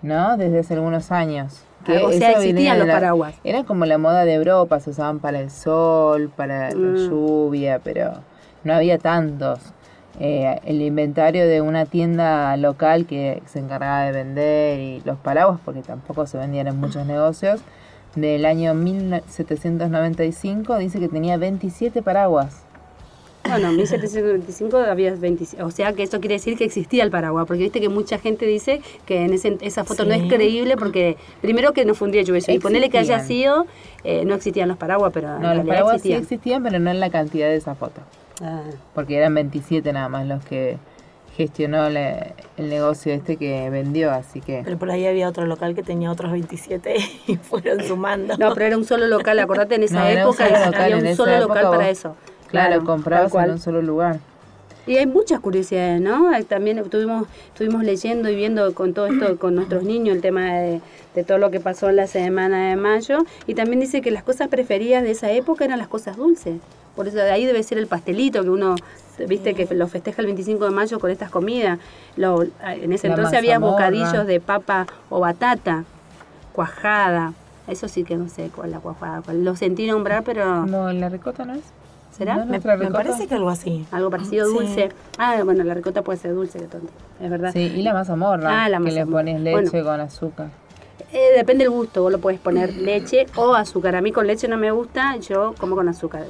[0.00, 0.38] ¿no?
[0.38, 1.60] Desde hace algunos años.
[1.84, 3.34] Que Ah, o sea, existían los la- paraguas.
[3.44, 7.08] Era como la moda de Europa, se usaban para el sol, para la Mm.
[7.08, 8.12] lluvia, pero
[8.64, 9.60] no había tantos.
[10.20, 15.58] eh, el inventario de una tienda local que se encargaba de vender y los paraguas,
[15.64, 17.62] porque tampoco se vendían en muchos negocios,
[18.14, 22.62] del año 1795 dice que tenía 27 paraguas.
[23.44, 27.44] Bueno, en 1795 había 20, o sea que eso quiere decir que existía el paraguas,
[27.46, 31.16] porque viste que mucha gente dice que en ese- esa foto no es creíble porque
[31.40, 33.66] primero que no fue un día lluvioso y ponele que haya sido,
[34.04, 36.20] eh, no existían los paraguas, pero en No, los realidad paraguas existían.
[36.20, 38.00] sí existían, pero no en la cantidad de esa foto,
[38.40, 38.62] Ah,
[38.94, 40.78] porque eran 27 nada más los que
[41.36, 44.60] gestionó el negocio este que vendió, así que...
[44.64, 46.94] Pero por ahí había otro local que tenía otros 27
[47.26, 48.36] y fueron sumando.
[48.36, 50.82] no, pero era un solo local, acordate en esa No, era un época solo local,
[50.82, 52.16] había en un solo época local para vos- eso.
[52.52, 54.20] Claro, comprabas en un solo lugar.
[54.86, 56.30] Y hay muchas curiosidades, ¿no?
[56.48, 60.80] También estuvimos, estuvimos leyendo y viendo con todo esto, con nuestros niños, el tema de,
[61.14, 63.24] de todo lo que pasó en la semana de mayo.
[63.46, 66.56] Y también dice que las cosas preferidas de esa época eran las cosas dulces.
[66.94, 68.74] Por eso de ahí debe ser el pastelito que uno,
[69.26, 71.78] viste, que lo festeja el 25 de mayo con estas comidas.
[72.16, 75.84] Lo, en ese La entonces había bocadillos de papa o batata,
[76.52, 77.32] cuajada.
[77.68, 79.22] Eso sí que no sé cuál la cuajada.
[79.32, 81.62] Lo sentí nombrar, pero No, la ricota no es.
[82.12, 82.36] ¿Será?
[82.36, 83.84] No, Me, parece que algo así.
[83.90, 84.52] Algo parecido Sí.
[84.54, 84.88] dulce.
[85.18, 86.92] Ah, bueno, la ricota puede ser dulce, que tonto.
[87.20, 87.50] Es verdad.
[87.52, 89.84] Sí, y la mazamorra, Ah, la que le pones leche Bueno.
[89.86, 90.48] con azúcar.
[91.12, 93.96] Eh, depende del gusto, vos lo puedes poner leche o azúcar.
[93.96, 96.24] A mí con leche no me gusta, yo como con azúcar.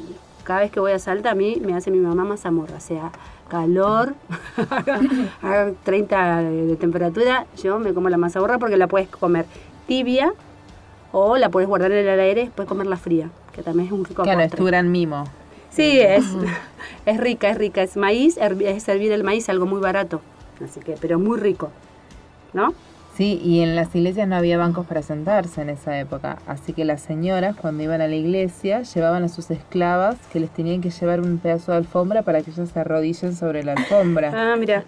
[0.44, 3.12] Cada vez que voy a Salta, a mí me hace mi mamá mazamorra, o sea,
[3.48, 4.14] calor,
[5.42, 9.44] a 30 de, temperatura, yo me como la mazamorra porque la puedes comer
[9.86, 10.32] tibia
[11.12, 14.04] o la puedes guardar en el aire y después comerla fría, que también es un
[14.04, 14.58] rico Claro, es postre.
[14.58, 15.24] tu gran mimo.
[15.74, 16.24] Sí, es,
[17.06, 20.20] es rica, es rica, es maíz, es servir el maíz, algo muy barato,
[20.62, 21.70] así que, pero muy rico,
[22.52, 22.74] ¿no?
[23.16, 26.86] Sí, y en las iglesias no había bancos para sentarse en esa época, así que
[26.86, 30.90] las señoras cuando iban a la iglesia llevaban a sus esclavas que les tenían que
[30.90, 34.32] llevar un pedazo de alfombra para que ellas se arrodillen sobre la alfombra.
[34.52, 34.84] Ah, mira.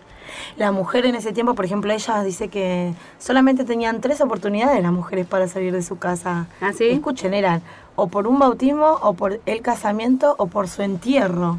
[0.56, 4.92] La mujer en ese tiempo, por ejemplo, ella dice que solamente tenían tres oportunidades las
[4.92, 6.46] mujeres para salir de su casa.
[6.62, 6.88] ¿Ah, sí?
[6.88, 7.60] Escuchen, eran
[7.96, 11.58] o por un bautismo, o por el casamiento, o por su entierro.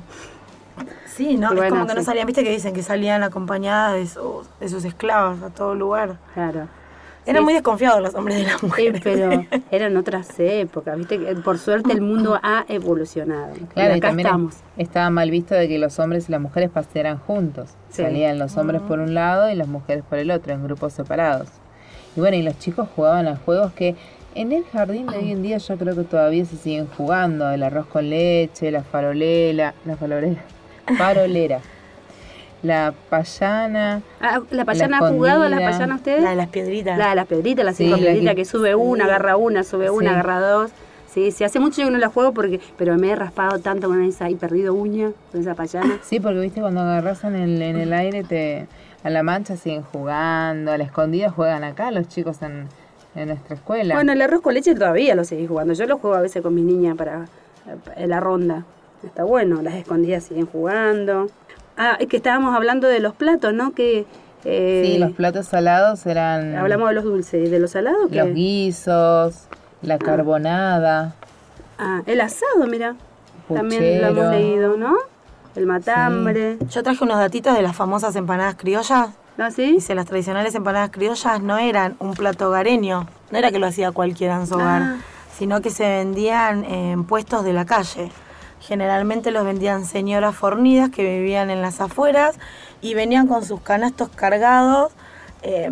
[1.08, 1.54] Sí, ¿no?
[1.54, 4.84] Es como que no salían, viste que dicen que salían acompañadas de sus, de sus
[4.84, 6.18] esclavas a todo lugar.
[6.34, 6.68] Claro.
[7.26, 7.44] Eran Sí.
[7.46, 9.02] muy desconfiados los hombres de las Sí, mujeres.
[9.04, 9.30] pero
[9.72, 13.54] eran otras épocas, viste que por suerte el mundo ha evolucionado.
[13.74, 14.56] Claro, y también estamos.
[14.78, 17.70] estaba mal visto de que los hombres y las mujeres pasearan juntos.
[17.90, 18.04] Sí.
[18.04, 21.48] Salían los hombres por un lado y las mujeres por el otro, en grupos separados.
[22.16, 23.96] Y bueno, y los chicos jugaban a juegos que
[24.36, 27.50] en el jardín de hoy en día yo creo que todavía se siguen jugando.
[27.50, 30.42] El arroz con leche, la farolela, la farolera,
[30.98, 31.60] farolera,
[32.62, 34.02] la payana.
[34.22, 36.24] Ah, ¿La payana La ha jugado a la payana ustedes?
[36.24, 36.98] La de las piedritas.
[36.98, 39.64] La de las piedritas, las Sí, cinco la piedritas que- que, sube una, agarra una,
[39.64, 40.14] sube una, Sí.
[40.16, 40.72] agarra dos.
[41.08, 43.88] Sí, sí, hace mucho yo que no la juego porque, pero me he raspado tanto
[43.88, 46.00] con esa y perdido uña con esa payana.
[46.04, 48.68] Sí, porque viste cuando agarras en el, en el aire te
[49.02, 52.68] a la mancha siguen jugando, a la escondida juegan acá los chicos en,
[53.16, 53.96] en nuestra escuela.
[53.96, 55.74] Bueno, el arroz con leche todavía lo seguís jugando.
[55.74, 57.26] Yo lo juego a veces con mi niña para
[57.96, 58.66] eh, la ronda.
[59.04, 61.28] Está bueno, las escondidas siguen jugando.
[61.78, 63.74] Ah, es que estábamos hablando de los platos, ¿no?
[63.74, 64.06] Que
[64.44, 68.04] eh, sí, los platos salados eran hablamos de los dulces y de los salados.
[68.04, 69.48] los que guisos,
[69.82, 71.16] la carbonada,
[71.78, 72.96] Ah, el asado, mira.
[73.54, 74.96] También lo hemos leído, ¿no?
[75.56, 76.58] El matambre.
[76.70, 79.10] Yo traje unos datitos de las famosas empanadas criollas.
[79.38, 79.74] ¿No así?
[79.74, 83.92] Dice, las tradicionales empanadas criollas no eran un plato hogareño, no era que lo hacía
[83.92, 84.96] cualquiera en su hogar, Ah.
[85.38, 88.12] sino que se vendían en puestos de la calle.
[88.62, 92.38] Generalmente los vendían señoras fornidas que vivían en las afueras
[92.82, 94.92] y venían con sus canastos cargados.
[95.48, 95.70] eh,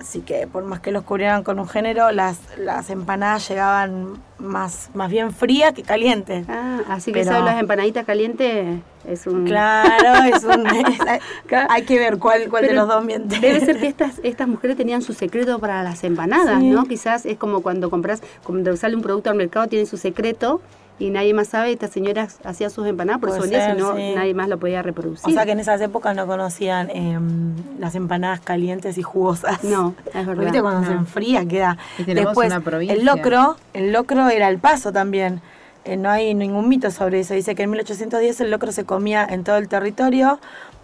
[0.00, 4.90] así que por más que los cubrieran con un género, las, las empanadas llegaban más,
[4.94, 6.46] más bien frías que calientes.
[6.48, 9.44] Ah, así que Pero- de las empanaditas calientes es un...
[9.46, 11.20] Claro, es un, es-
[11.70, 13.38] hay que ver cuál, cuál de los dos miente.
[13.40, 16.70] Debe ser que estas, estas mujeres tenían su secreto para las empanadas, Sí.
[16.70, 16.84] ¿no?
[16.84, 20.60] Quizás es como cuando compras, cuando sale un producto al mercado, tiene su secreto
[20.98, 21.72] y nadie más sabe.
[21.72, 24.12] Estas señoras hacían sus empanadas, por si no, sí.
[24.14, 25.28] nadie más lo podía reproducir.
[25.28, 29.62] O sea que en esas épocas no conocían em, las empanadas calientes y jugosas.
[29.64, 30.42] No, es verdad.
[30.44, 31.78] viste cuando se enfría queda.
[31.98, 32.94] Y tenemos Después, una provincia.
[32.96, 35.40] el locro, el locro era el paso también.
[35.84, 37.34] Eh, no hay ningún mito sobre eso.
[37.34, 40.38] Dice que en 1810 el locro se comía en todo el territorio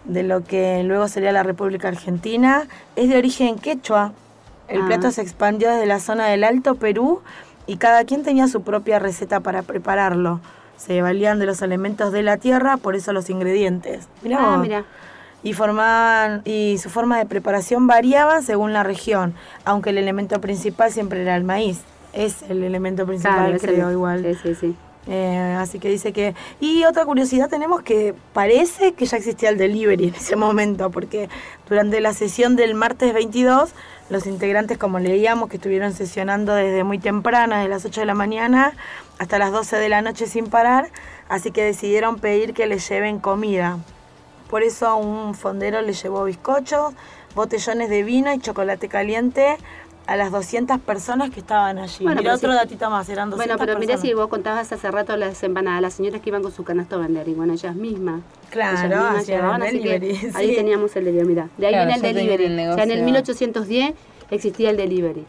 [0.05, 2.63] de lo que luego sería la República Argentina.
[2.95, 4.13] Es de origen quechua.
[4.67, 4.85] El Ah.
[4.87, 7.21] plato se expandió desde la zona del Alto Perú
[7.67, 10.39] y cada quien tenía su propia receta para prepararlo.
[10.77, 14.07] Se valían de los elementos de la tierra, por eso los ingredientes.
[14.21, 14.83] Mirá Ah, mira.
[15.43, 20.91] y formaban y su forma de preparación variaba según la región, aunque el elemento principal
[20.91, 21.81] siempre era el maíz.
[22.13, 24.23] Es el elemento principal, Claro, el- creo, igual.
[24.23, 24.75] Sí, sí, sí.
[25.07, 26.33] Eh, así que dice que...
[26.59, 31.29] Y otra curiosidad tenemos que parece que ya existía el delivery en ese momento, porque
[31.69, 33.69] durante la sesión del martes 22,
[34.09, 38.13] los integrantes, como leíamos, que estuvieron sesionando desde muy temprano, desde las 8 de la
[38.13, 38.73] mañana
[39.17, 40.89] hasta las 12 de la noche sin parar,
[41.29, 43.77] así que decidieron pedir que les lleven comida.
[44.49, 46.93] Por eso un fondero les llevó bizcochos,
[47.33, 49.57] botellones de vino y chocolate caliente
[50.07, 52.03] a las 200 personas que estaban allí.
[52.03, 54.01] Bueno, otro si- datito más, eran 200 Bueno, pero mirá personas.
[54.01, 56.99] si vos contabas hace rato las empanadas, las señoras que iban con su canasto a
[56.99, 58.21] vender, y bueno, ellas mismas.
[58.51, 61.49] Claro, ellas mismas llevaban, el así que delivery, ahí teníamos el delivery, mira.
[61.57, 62.45] De ahí Claro, viene el delivery.
[62.45, 63.05] el o sea, en el negocio.
[63.05, 63.93] 1810
[64.29, 65.25] existía el delivery.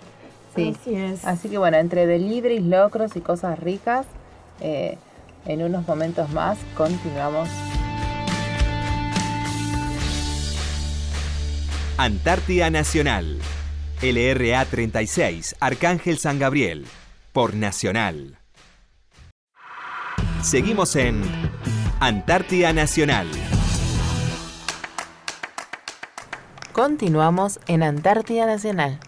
[0.55, 0.75] Sí.
[0.79, 1.25] Así es.
[1.25, 4.07] Así que bueno, entre deliveries, locros y cosas ricas,
[4.61, 4.99] eh,
[5.47, 7.49] en unos momentos más continuamos.
[11.99, 13.39] Antártida Nacional.
[14.03, 16.87] LRA 36, Arcángel San Gabriel.
[17.33, 18.39] Por Nacional.
[20.43, 21.23] Seguimos en
[21.99, 23.27] Antártida Nacional.
[26.73, 29.01] Continuamos en Antártida Nacional.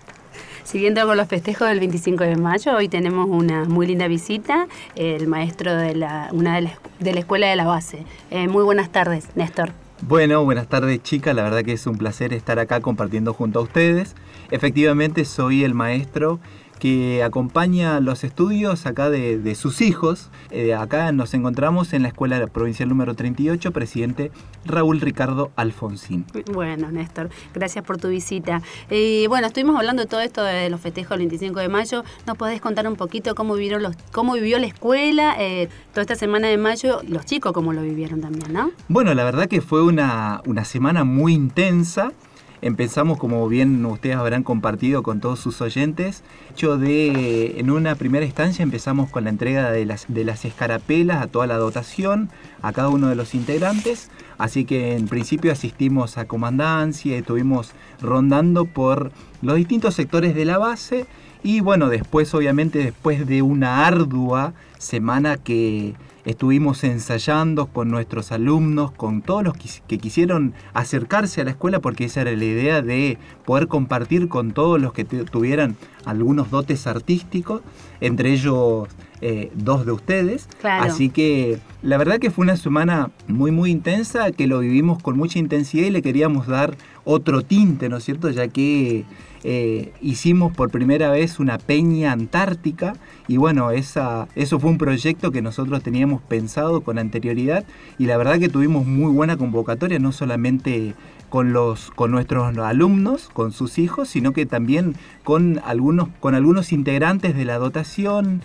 [0.65, 5.27] Siguiendo con los festejos del 25 de mayo, hoy tenemos una muy linda visita, el
[5.27, 8.05] maestro de la, una de la, de la escuela de la base.
[8.31, 9.73] Eh, muy buenas tardes, Néstor.
[10.01, 13.63] Bueno, buenas tardes chicas, la verdad que es un placer estar acá compartiendo junto a
[13.63, 14.15] ustedes.
[14.51, 16.41] Efectivamente soy el maestro
[16.79, 20.31] que acompaña los estudios acá de, de sus hijos.
[20.51, 24.31] Eh, acá nos encontramos en la Escuela Provincial número 38, presidente
[24.65, 26.25] Raúl Ricardo Alfonsín.
[26.53, 28.63] Bueno, Néstor, gracias por tu visita.
[28.91, 32.05] Y bueno, estuvimos hablando de todo esto de los festejos del 25 de mayo.
[32.27, 36.15] ¿Nos podés contar un poquito cómo vivieron los, cómo vivió la escuela eh, toda esta
[36.15, 38.71] semana de mayo, los chicos cómo lo vivieron también, ¿no?
[38.89, 42.13] Bueno, la verdad que fue una, una semana muy intensa.
[42.61, 48.27] Empezamos, como bien ustedes habrán compartido con todos sus oyentes, hecho de, en una primera
[48.27, 52.73] instancia empezamos con la entrega de las, de las escarapelas a toda la dotación, a
[52.73, 59.13] cada uno de los integrantes, así que en principio asistimos a comandancia, estuvimos rondando por
[59.41, 61.07] los distintos sectores de la base.
[61.45, 65.95] Y bueno, después obviamente después de una ardua semana que
[66.29, 72.05] estuvimos ensayando con nuestros alumnos, con todos los que, quisieron acercarse a la escuela, porque
[72.05, 76.87] esa era la idea de poder compartir con todos los que tu- tuvieran algunos dotes
[76.87, 77.63] artísticos,
[78.03, 78.89] entre ellos
[79.21, 80.49] eh, dos de ustedes.
[80.61, 80.85] Claro.
[80.85, 85.17] Así que la verdad que fue una semana muy muy intensa, que lo vivimos con
[85.17, 88.31] mucha intensidad y le queríamos dar otro tinte, ¿no es cierto?
[88.31, 89.05] Ya que
[89.45, 92.95] eh, hicimos por primera vez una peña antártica
[93.29, 97.65] y bueno, esa, eso fue un proyecto que nosotros teníamos pensado con anterioridad
[97.99, 100.95] y la verdad que tuvimos muy buena convocatoria, no solamente
[101.29, 106.73] con, los, con nuestros alumnos, con sus hijos, sino que también con algunos, con algunos
[106.73, 108.43] integrantes de la dotación,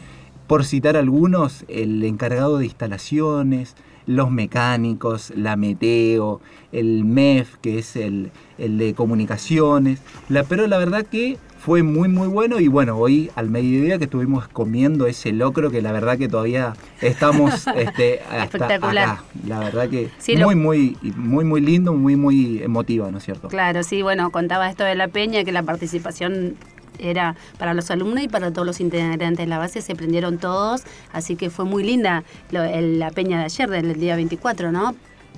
[0.48, 3.76] por citar algunos, el encargado de instalaciones,
[4.06, 10.02] los mecánicos, la Meteo, el MEF, que es el, el de comunicaciones.
[10.30, 14.04] La, pero la verdad que fue muy muy bueno y bueno, hoy al mediodía que
[14.04, 19.08] estuvimos comiendo ese locro que la verdad que todavía estamos este, hasta Espectacular.
[19.10, 19.24] acá.
[19.48, 23.24] La verdad que Sí, lo- muy muy muy muy lindo, muy muy emotiva, ¿no es
[23.24, 23.48] cierto?
[23.48, 26.56] Claro, sí, bueno, contaba esto de la peña, que la participación
[27.00, 30.84] era para los alumnos y para todos los integrantes de la base, se prendieron todos,
[31.12, 34.96] así que fue muy linda la peña de ayer, del día 24, ¿no?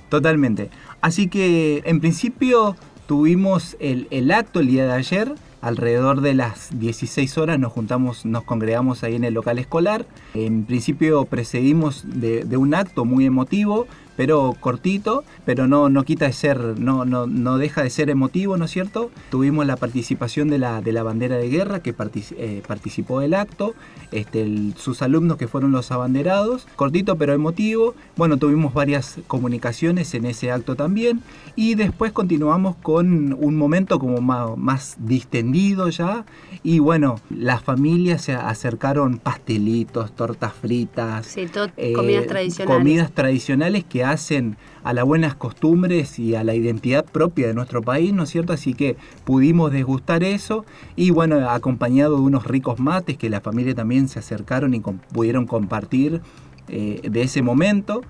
[0.09, 0.69] Totalmente.
[1.01, 2.75] Así que en principio
[3.07, 5.33] tuvimos el, el acto el día de ayer.
[5.61, 10.05] Alrededor de las 16 horas nos juntamos, nos congregamos ahí en el local escolar.
[10.35, 16.33] En principio precedimos de un acto muy emotivo, pero cortito, pero no, no quita de
[16.33, 19.11] ser, no, no, no deja de ser emotivo, ¿no es cierto?
[19.29, 23.33] Tuvimos la participación de la, de la bandera de guerra que partici- eh, participó del
[23.33, 23.73] acto,
[24.11, 27.95] este, el- sus alumnos que fueron los abanderados, cortito pero emotivo.
[28.15, 31.21] Bueno, tuvimos varias comunicaciones en ese acto también
[31.57, 36.25] y después continuamos con un momento como más, más distendido ya
[36.63, 41.47] y bueno, las familias se acercaron pastelitos, tortas fritas, Sí,
[41.77, 42.77] eh, comidas tradicionales.
[42.77, 47.81] comidas tradicionales que hacen a las buenas costumbres y a la identidad propia de nuestro
[47.81, 48.53] país, ¿no es cierto?
[48.53, 50.65] Así que pudimos degustar eso
[50.95, 55.45] y bueno, acompañado de unos ricos mates que la familia también se acercaron y pudieron
[55.45, 56.21] compartir
[56.67, 58.01] eh, de ese momento.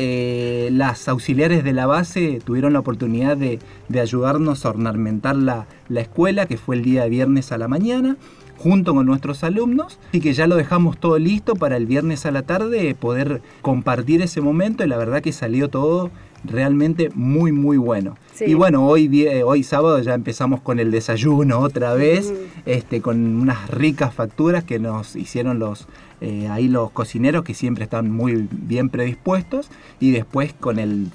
[0.00, 5.66] Eh, las auxiliares de la base tuvieron la oportunidad de, de ayudarnos a ornamentar la,
[5.88, 8.16] la escuela, que fue el día viernes a la mañana.
[8.58, 9.98] Junto con nuestros alumnos.
[10.08, 14.22] Así que ya lo dejamos todo listo para el viernes a la tarde poder compartir
[14.22, 16.10] ese momento y la verdad que salió todo
[16.44, 18.16] realmente muy muy bueno.
[18.40, 22.32] Y bueno, hoy, hoy sábado ya empezamos con el desayuno otra vez,
[22.66, 25.88] este, con unas ricas facturas que nos hicieron los
[26.20, 31.08] eh, ahí los cocineros que siempre están muy bien predispuestos y después con el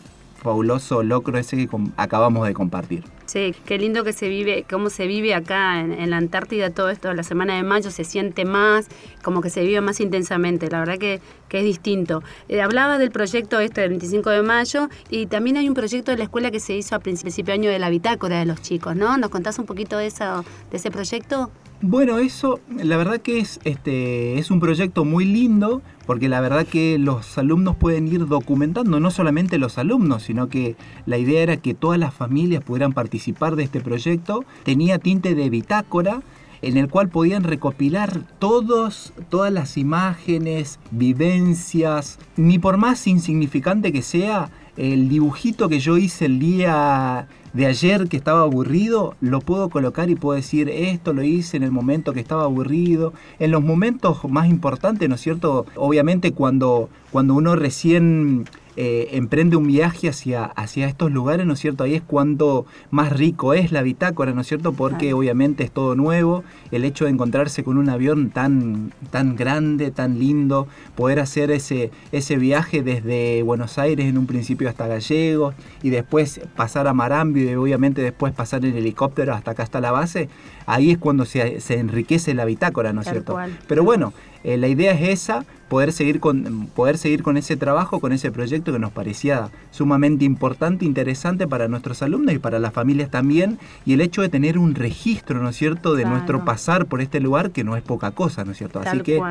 [0.43, 3.03] fabuloso locro ese que acabamos de compartir.
[3.25, 7.13] Sí, qué lindo que se vive, cómo se vive acá en, la Antártida todo esto,
[7.13, 8.87] la semana de mayo se siente más,
[9.23, 11.21] como que se vive más intensamente, la verdad que,
[11.53, 12.23] es distinto.
[12.49, 16.17] Eh, hablabas del proyecto este del 25 de mayo y también hay un proyecto de
[16.17, 18.95] la escuela que se hizo a principio de año de la bitácora de los chicos,
[18.95, 19.17] ¿no?
[19.19, 21.51] ¿Nos contás un poquito de, eso, de ese proyecto?
[21.85, 26.65] Bueno, eso, la verdad que es, este, es un proyecto muy lindo, porque la verdad
[26.65, 31.57] que los alumnos pueden ir documentando, no solamente los alumnos, sino que la idea era
[31.57, 34.45] que todas las familias pudieran participar de este proyecto.
[34.63, 36.21] Tenía tinte de bitácora,
[36.61, 44.03] en el cual podían recopilar todos, todas las imágenes, vivencias, ni por más insignificante que
[44.03, 49.69] sea, el dibujito que yo hice el día de ayer que estaba aburrido, lo puedo
[49.69, 53.63] colocar y puedo decir, esto lo hice en el momento que estaba aburrido, en los
[53.63, 55.65] momentos más importantes, ¿no es cierto?
[55.75, 61.59] Obviamente cuando, cuando uno recién eh, emprende un viaje hacia, hacia estos lugares, ¿no es
[61.59, 61.83] cierto?
[61.83, 64.73] Ahí es cuando más rico es la bitácora, ¿no es cierto?
[64.73, 69.91] Porque obviamente es todo nuevo, el hecho de encontrarse con un avión tan, tan grande,
[69.91, 75.53] tan lindo, poder hacer ese, ese viaje desde Buenos Aires en un principio hasta Gallegos
[75.83, 79.91] y después pasar a Marambio y obviamente después pasar en helicóptero hasta acá hasta la
[79.91, 80.29] base,
[80.65, 83.37] ahí es cuando se, se enriquece la bitácora, ¿no es cierto?
[83.67, 87.99] Pero bueno, eh, la idea es esa, poder seguir, con, poder seguir con ese trabajo,
[87.99, 92.73] con ese proyecto que nos parecía sumamente importante, interesante para nuestros alumnos y para las
[92.73, 96.85] familias también, y el hecho de tener un registro, ¿no es cierto?, de nuestro pasar
[96.85, 98.79] por este lugar, que no es poca cosa, ¿no es cierto?
[98.79, 99.21] Así que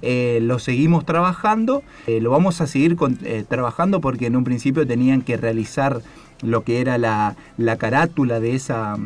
[0.00, 2.96] eh, lo seguimos trabajando, eh, lo vamos a seguir
[3.48, 6.00] trabajando porque en un principio tenían que realizar
[6.42, 8.96] lo que era la, la carátula de esa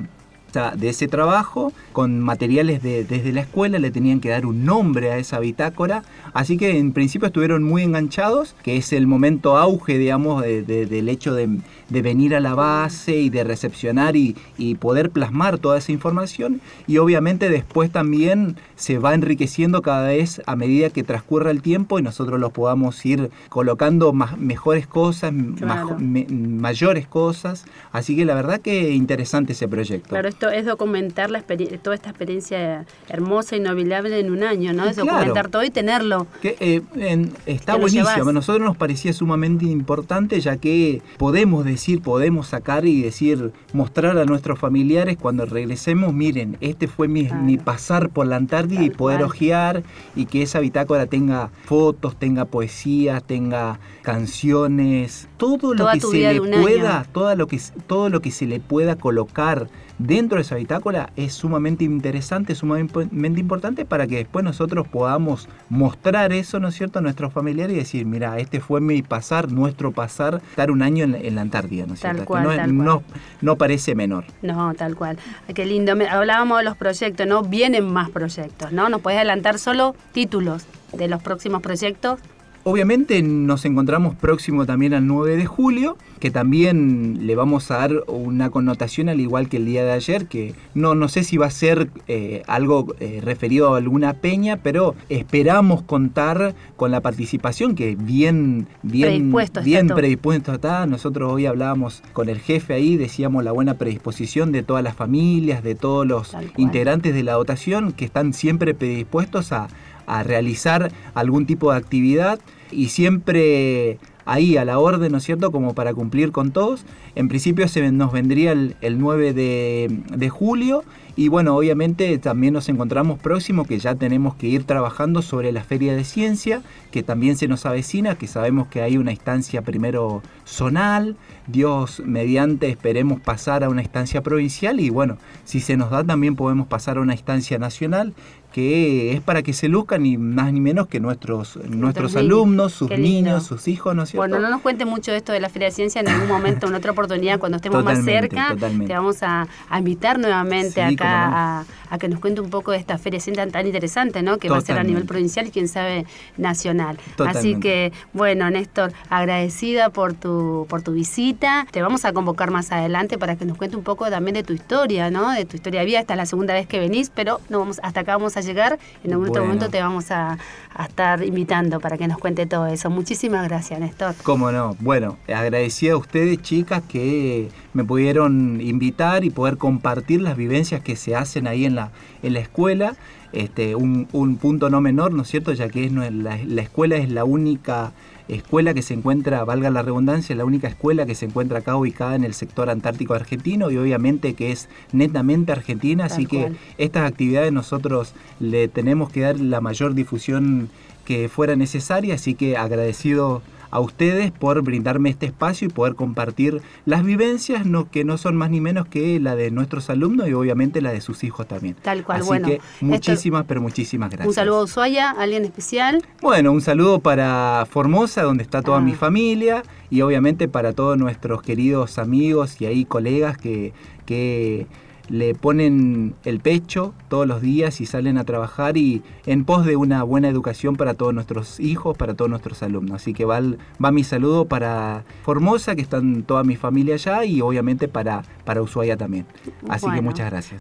[0.56, 5.12] de ese trabajo, con materiales de, desde la escuela, le tenían que dar un nombre
[5.12, 9.98] a esa bitácora, así que en principio estuvieron muy enganchados, que es el momento auge,
[9.98, 14.34] digamos, del hecho de, venir a la base y de recepcionar y,
[14.80, 20.56] poder plasmar toda esa información, y obviamente después también se va enriqueciendo cada vez a
[20.56, 27.06] medida que transcurra el tiempo y nosotros los podamos ir colocando más, mejores cosas, mayores
[27.06, 30.10] cosas, así que la verdad que interesante ese proyecto.
[30.10, 31.42] Claro, esto es documentar la
[31.82, 34.84] toda esta experiencia hermosa, y inolvidable en un año, ¿no?
[34.86, 36.26] Es documentar todo y tenerlo.
[36.42, 38.08] Que, eh, está buenísimo.
[38.08, 44.18] A nosotros nos parecía sumamente importante ya que podemos decir, podemos sacar y decir, mostrar
[44.18, 47.26] a nuestros familiares cuando regresemos, miren, este fue mi,
[47.58, 49.82] pasar por la Antártida y poder ojear
[50.14, 56.60] y que esa bitácora tenga fotos, tenga poesía, tenga canciones, todo lo que se le
[56.60, 61.10] pueda, todo lo que, todo lo que se le pueda colocar dentro de esa bitácora
[61.16, 66.98] es sumamente interesante, sumamente importante para que después nosotros podamos mostrar eso, ¿no es cierto?,
[66.98, 71.04] a nuestros familiares y decir, mira, este fue mi pasar, nuestro pasar, estar un año
[71.04, 72.24] en, la Antártida, ¿no es cierto?
[72.66, 73.02] no,
[73.40, 74.24] no, parece menor.
[74.42, 75.18] No, tal cual.
[75.54, 75.92] Qué lindo.
[76.10, 77.42] Hablábamos de los proyectos, ¿no?
[77.42, 78.88] Vienen más proyectos, ¿no?
[78.88, 82.20] ¿Nos puedes adelantar solo títulos de los próximos proyectos?
[82.68, 87.92] Obviamente nos encontramos próximo también al 9 de julio, que también le vamos a dar
[88.08, 91.46] una connotación al igual que el día de ayer, que no, no sé si va
[91.46, 97.76] a ser eh, algo eh, referido a alguna peña, pero esperamos contar con la participación
[97.76, 100.86] que bien, bien predispuesto, bien predispuesto está.
[100.86, 105.62] Nosotros hoy hablábamos con el jefe ahí, decíamos la buena predisposición de todas las familias,
[105.62, 109.68] de todos los integrantes de la dotación, que están siempre predispuestos a,
[110.08, 115.50] a realizar algún tipo de actividad y siempre ahí a la orden, ¿no es cierto?,
[115.50, 116.84] como para cumplir con todos.
[117.14, 122.68] En principio se nos vendría el, 9 de, de, julio y bueno, obviamente también nos
[122.68, 127.38] encontramos próximo que ya tenemos que ir trabajando sobre la Feria de Ciencia, que también
[127.38, 133.64] se nos avecina, que sabemos que hay una instancia primero zonal, Dios mediante esperemos pasar
[133.64, 137.14] a una instancia provincial y bueno, si se nos da también podemos pasar a una
[137.14, 138.12] instancia nacional
[138.56, 142.88] que es para que se luzcan ni más ni menos que nuestros, nuestros alumnos, sus
[142.88, 144.26] niños, sus hijos, ¿no es cierto?
[144.26, 146.74] Bueno, no nos cuente mucho esto de la Feria de Ciencia en algún momento, en
[146.74, 152.18] otra oportunidad, cuando estemos más cerca, te vamos a, invitar nuevamente acá a, que nos
[152.18, 154.38] cuente un poco de esta Feria de Ciencia tan interesante, ¿no?
[154.38, 156.06] Que va a ser a nivel provincial y quién sabe
[156.38, 156.96] nacional.
[157.26, 161.66] Así que, bueno, Néstor, agradecida por tu, por tu visita.
[161.72, 164.54] Te vamos a convocar más adelante para que nos cuente un poco también de tu
[164.54, 165.30] historia, ¿no?
[165.32, 166.00] De tu historia de vida.
[166.00, 168.78] Esta es la segunda vez que venís, pero no vamos, hasta acá vamos a llegar.
[169.04, 170.38] En algún otro momento te vamos a,
[170.74, 172.88] a estar invitando para que nos cuente todo eso.
[172.88, 174.14] Muchísimas gracias, Néstor.
[174.22, 174.76] Cómo no.
[174.80, 180.96] Bueno, agradecida a ustedes, chicas, que me pudieron invitar y poder compartir las vivencias que
[180.96, 181.90] se hacen ahí en la,
[182.22, 182.96] en la escuela.
[183.32, 185.52] Este, un, un punto no menor, ¿no es cierto?
[185.52, 187.92] Ya que es, no- la, la escuela es la única
[188.28, 192.14] escuela que se encuentra, valga la redundancia, la única escuela que se encuentra acá ubicada
[192.14, 197.52] en el sector antártico argentino y obviamente que es netamente argentina, así que estas actividades
[197.52, 200.70] nosotros le tenemos que dar la mayor difusión
[201.04, 203.42] que fuera necesaria, así que agradecido
[203.76, 208.34] a ustedes por brindarme este espacio y poder compartir las vivencias no, que no son
[208.36, 211.76] más ni menos que la de nuestros alumnos y obviamente la de sus hijos también.
[211.82, 212.48] Tal cual, Así bueno.
[212.48, 214.28] que esto- muchísimas, pero muchísimas gracias.
[214.28, 216.02] Un saludo a Ushuaia, alguien especial.
[216.22, 218.80] Bueno, un saludo para Formosa, donde está toda Ah.
[218.80, 223.72] mi familia, y obviamente para todos nuestros queridos amigos y ahí colegas que,
[224.06, 224.66] que
[225.08, 229.76] le ponen el pecho todos los días y salen a trabajar y en pos de
[229.76, 232.96] una buena educación para todos nuestros hijos, para todos nuestros alumnos.
[233.02, 237.24] Así que va, el- va mi saludo para Formosa, que están toda mi familia allá,
[237.24, 239.26] y obviamente para, para Ushuaia también.
[239.68, 240.60] Así que muchas gracias.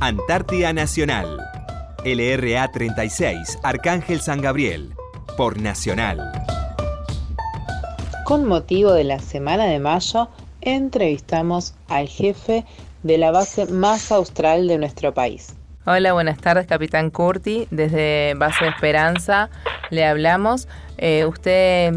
[0.00, 1.38] Antártida Nacional.
[2.04, 4.92] LRA 36, Arcángel San Gabriel.
[5.36, 6.32] Por Nacional.
[8.24, 10.28] Con motivo de la Semana de Mayo,
[10.62, 12.64] entrevistamos al jefe
[13.02, 15.54] de la base más austral de nuestro país.
[15.84, 17.66] Hola, buenas tardes, capitán Curti.
[17.70, 19.50] Desde Base de Esperanza
[19.90, 20.68] le hablamos.
[20.96, 21.92] Eh, ¿Usted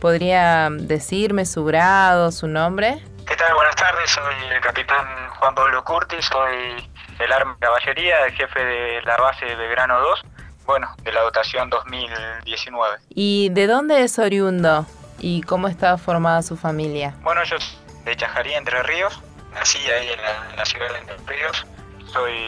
[0.00, 3.02] podría decirme su grado, su nombre?
[3.26, 3.54] ¿Qué tal?
[3.54, 5.06] Buenas tardes, soy el capitán
[5.38, 6.86] Juan Pablo Curti, soy
[7.18, 10.22] del Arma de Caballería, el jefe de la base de Belgrano 2,
[10.66, 12.96] bueno, de la dotación 2019.
[13.08, 14.84] ¿Y de dónde es oriundo?
[15.18, 17.14] ¿Y cómo está formada su familia?
[17.22, 17.56] Bueno, yo
[18.04, 19.20] de Chajarí, Entre Ríos,
[19.52, 21.66] nací ahí en la, ciudad de Entre Ríos,
[22.12, 22.46] soy,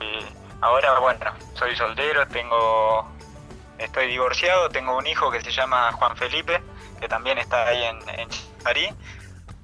[0.61, 3.09] ahora, bueno, soy soltero, tengo,
[3.79, 6.63] estoy divorciado, tengo un hijo que se llama Juan Felipe,
[7.01, 8.95] que también está ahí en, en Chajarí.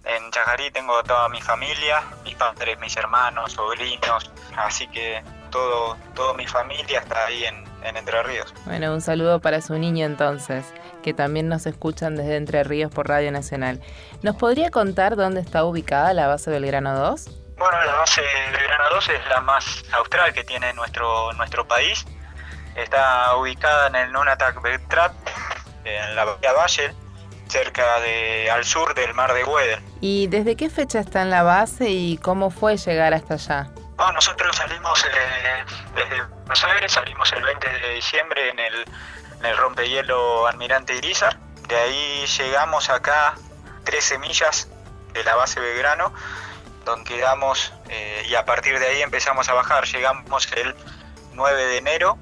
[0.04, 6.34] En Chajarí tengo toda mi familia, mis padres, mis hermanos, sobrinos, así que todo, toda
[6.34, 8.54] mi familia está ahí en, en Entre Ríos.
[8.64, 10.64] Bueno, un saludo para su niño entonces,
[11.02, 13.80] que también nos escuchan desde Entre Ríos por Radio Nacional.
[14.22, 17.24] ¿Nos podría contar dónde está ubicada la base Belgrano 2?
[17.56, 18.20] Bueno, la base
[18.52, 22.04] Belgrano 2 es la más austral que tiene nuestro, nuestro país.
[22.76, 25.12] Está ubicada en el Nunatak Beltrat,
[25.84, 26.94] en la bahía Valle,
[27.48, 29.80] cerca de al sur del mar de Weddell.
[30.02, 33.70] ¿Y desde qué fecha está en la base y cómo fue llegar hasta allá?
[33.96, 35.64] Bueno, nosotros salimos eh,
[35.94, 38.84] desde Buenos Aires, salimos el 20 de diciembre en el,
[39.38, 41.38] en el rompehielo Almirante Irizar.
[41.68, 43.34] De ahí llegamos acá
[43.84, 44.68] 13 millas
[45.12, 46.12] de la base Belgrano,
[46.84, 49.86] donde quedamos eh, y a partir de ahí empezamos a bajar.
[49.86, 50.74] Llegamos el
[51.34, 52.18] 9 de enero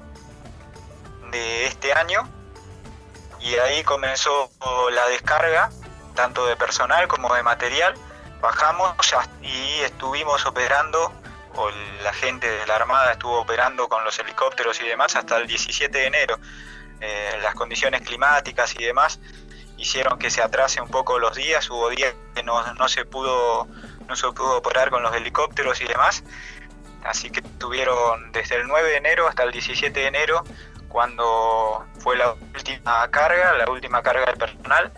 [1.31, 2.27] de este año
[3.39, 4.51] y ahí comenzó
[4.91, 5.69] la descarga,
[6.15, 7.93] tanto de personal como de material.
[8.41, 8.95] Bajamos
[9.41, 11.11] y estuvimos operando
[11.55, 11.69] o
[12.03, 15.97] la gente de la Armada estuvo operando con los helicópteros y demás hasta el 17
[15.97, 16.39] de enero.
[17.01, 19.19] Eh, las condiciones climáticas y demás
[19.79, 23.67] hicieron que se atrase un poco los días, hubo días que no, no se pudo
[24.07, 26.23] no se pudo operar con los helicópteros y demás,
[27.03, 30.43] así que tuvieron desde el 9 de enero hasta el 17 de enero,
[30.89, 34.91] cuando fue la última carga, la última carga del personal,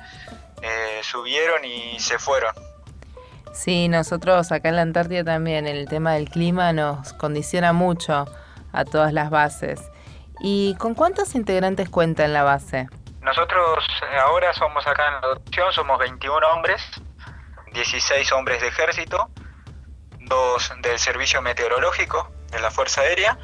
[0.61, 2.55] eh, subieron y se fueron.
[3.53, 8.25] Sí, nosotros acá en la Antártida también el tema del clima nos condiciona mucho
[8.71, 9.81] a todas las bases.
[10.39, 12.87] ¿Y con cuántos integrantes cuenta en la base?
[13.21, 16.81] Nosotros eh, ahora somos acá en la dotación, somos 21 hombres,
[17.73, 19.29] 16 hombres de ejército,
[20.19, 23.37] dos del servicio meteorológico de la Fuerza Aérea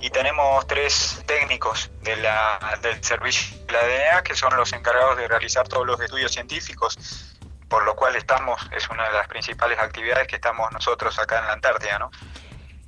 [0.00, 5.16] y tenemos tres técnicos de la, del servicio de la DNA que son los encargados
[5.16, 7.36] de realizar todos los estudios científicos,
[7.68, 11.46] por lo cual estamos, es una de las principales actividades que estamos nosotros acá en
[11.46, 12.10] la Antártida, ¿no?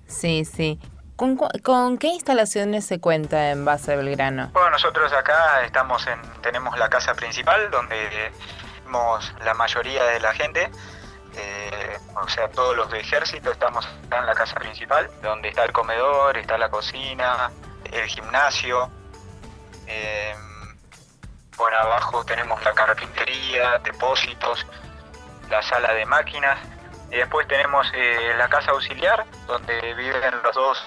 [0.06, 0.78] Sí, sí.
[1.18, 4.50] ¿Con, con qué instalaciones se cuenta en base Belgrano?
[4.52, 8.30] Bueno, nosotros acá estamos en, tenemos la casa principal donde
[8.84, 10.70] vemos la mayoría de la gente,
[11.34, 15.64] eh, o sea, todos los de ejército estamos acá en la casa principal, donde está
[15.64, 17.50] el comedor, está la cocina,
[17.90, 18.88] el gimnasio.
[19.88, 20.36] eh,
[21.56, 24.64] bueno, abajo tenemos la carpintería, depósitos,
[25.50, 26.60] la sala de máquinas.
[27.10, 30.84] Y después tenemos eh, la casa auxiliar, donde viven los dos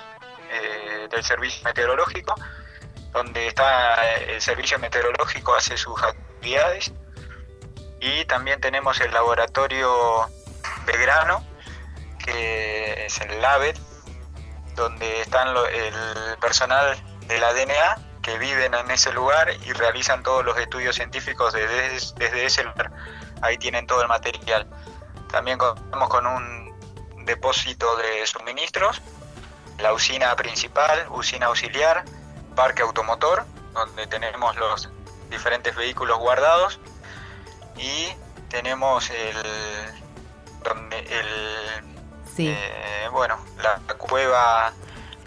[1.21, 2.35] del servicio meteorológico
[3.13, 6.91] donde está eh, el servicio meteorológico, hace sus actividades.
[7.99, 10.29] Y también tenemos el laboratorio
[10.85, 11.45] Belgrano,
[12.23, 13.77] que es el LABET,
[14.75, 16.97] donde están el personal
[17.27, 22.13] de la DNA que viven en ese lugar y realizan todos los estudios científicos desde,
[22.15, 22.91] desde ese lugar.
[23.41, 24.67] Ahí tienen todo el material.
[25.31, 26.71] También contamos con un
[27.25, 29.01] depósito de suministros,
[29.79, 32.03] la usina principal, usina auxiliar,
[32.55, 34.89] parque automotor, donde tenemos los
[35.29, 36.79] diferentes vehículos guardados
[37.77, 38.09] y
[38.49, 39.37] tenemos el
[40.63, 41.27] donde el
[42.37, 44.73] eh, bueno la, cueva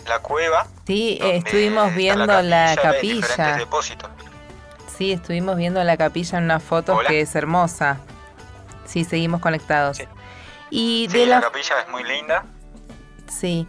[0.07, 3.59] la cueva sí estuvimos viendo la capilla,
[4.97, 7.99] sí estuvimos viendo la capilla en una foto que es hermosa.
[8.85, 9.99] Sí seguimos conectados.
[10.71, 11.41] Y de la...
[11.41, 12.45] capilla es muy linda.
[13.29, 13.67] Sí,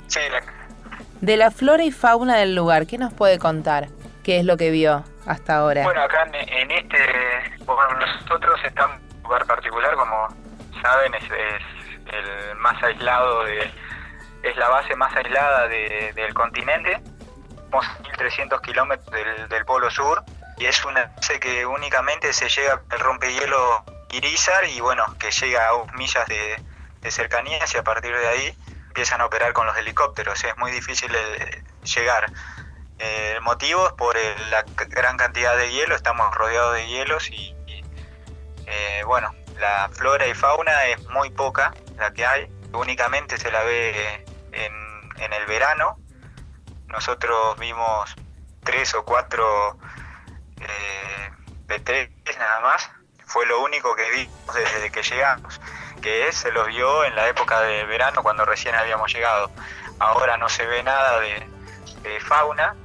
[1.26, 2.88] de la flora y fauna del lugar.
[2.88, 3.88] Qué nos puede contar
[4.24, 6.98] qué es lo que vio hasta ahora bueno acá en, este
[7.66, 10.28] bueno, nosotros estamos en un lugar particular como
[10.82, 11.24] saben es
[12.12, 13.72] el más aislado de,
[14.44, 17.02] es la base más aislada del continente,
[17.72, 17.86] somos
[18.18, 19.12] 1.300 kilómetros
[19.50, 20.24] del, polo sur
[20.58, 25.68] y es una base que únicamente se llega al rompehielo Irizar y bueno, que llega
[25.68, 28.58] a dos millas de, cercanías y a partir de ahí
[28.96, 32.32] empiezan a operar con los helicópteros, es muy difícil eh, llegar.
[32.98, 34.16] Eh, el motivo es por
[34.50, 37.54] la gran cantidad de hielo, estamos rodeados de hielos y,
[38.66, 42.50] eh, bueno, la flora y fauna es muy poca, la que hay.
[42.72, 46.00] Únicamente se la ve en, el verano.
[46.88, 48.16] Nosotros vimos
[48.64, 49.78] tres o cuatro
[50.62, 51.32] eh,
[52.40, 52.90] nada más.
[53.26, 55.60] Fue lo único que vimos desde que llegamos,
[56.06, 59.50] que se los vio en la época de verano cuando recién habíamos llegado.
[59.98, 62.76] Ahora no se ve nada de, fauna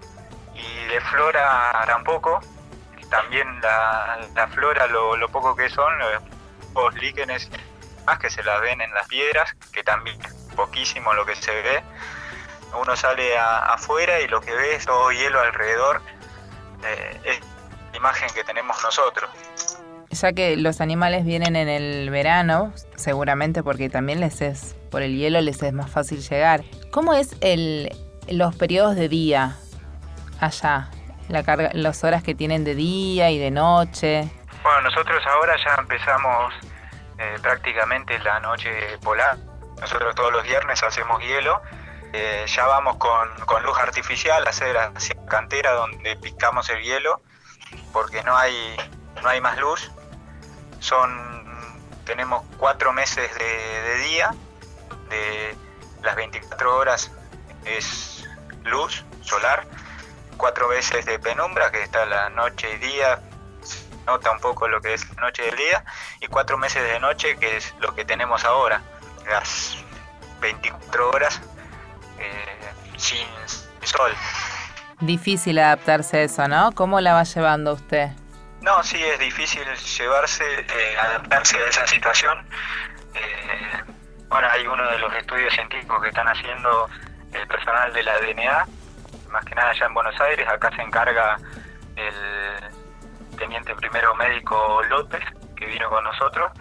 [0.54, 2.40] y de flora tampoco.
[3.10, 5.92] También la, flora, lo, poco que son,
[6.74, 7.50] los líquenes
[8.06, 10.18] más que se las ven en las piedras, que también
[10.56, 11.82] poquísimo lo que se ve.
[12.72, 16.00] Uno sale afuera y lo que ve es todo hielo alrededor.
[16.84, 17.40] Eh, es
[17.90, 19.28] la imagen que tenemos nosotros.
[20.10, 25.16] Ya que los animales vienen en el verano, seguramente porque también les es, por el
[25.16, 26.62] hielo les es más fácil llegar.
[26.90, 27.90] ¿Cómo es el,
[28.28, 29.56] los periodos de día
[30.40, 30.90] allá?
[31.28, 34.28] La carga, las horas que tienen de día y de noche.
[34.64, 36.52] Bueno, nosotros ahora ya empezamos
[37.18, 38.70] eh, prácticamente la noche
[39.02, 39.36] polar.
[39.80, 41.62] Nosotros todos los viernes hacemos hielo.
[42.12, 43.28] Eh, ya vamos con,
[43.62, 47.20] luz artificial a hacer hacia cantera donde picamos el hielo
[47.92, 48.76] porque no hay,
[49.22, 49.90] no hay más luz.
[50.80, 51.10] Son,
[52.04, 54.34] tenemos cuatro meses de, día,
[55.08, 55.56] de
[56.02, 57.10] las 24 horas
[57.64, 58.26] es
[58.64, 59.66] luz solar,
[60.36, 63.20] cuatro veces de penumbra, que está la noche y día,
[64.06, 65.84] nota un poco lo que es la noche y el día,
[66.20, 68.82] y cuatro meses de noche, que es lo que tenemos ahora,
[69.28, 69.76] las
[70.40, 71.40] 24 horas
[72.18, 73.26] eh, sin
[73.82, 74.12] sol.
[75.00, 76.72] Difícil adaptarse a eso, ¿no?
[76.72, 78.10] ¿Cómo la va llevando usted?
[78.60, 82.46] No, sí, es difícil llevarse, eh, adaptarse a esa situación.
[83.14, 83.82] Eh,
[84.28, 86.88] bueno, hay uno de los estudios científicos que están haciendo
[87.32, 88.66] el personal de la DNA,
[89.30, 91.38] más que nada allá en Buenos Aires, acá se encarga
[91.96, 95.22] el teniente primero médico López,
[95.56, 96.52] que vino con nosotros,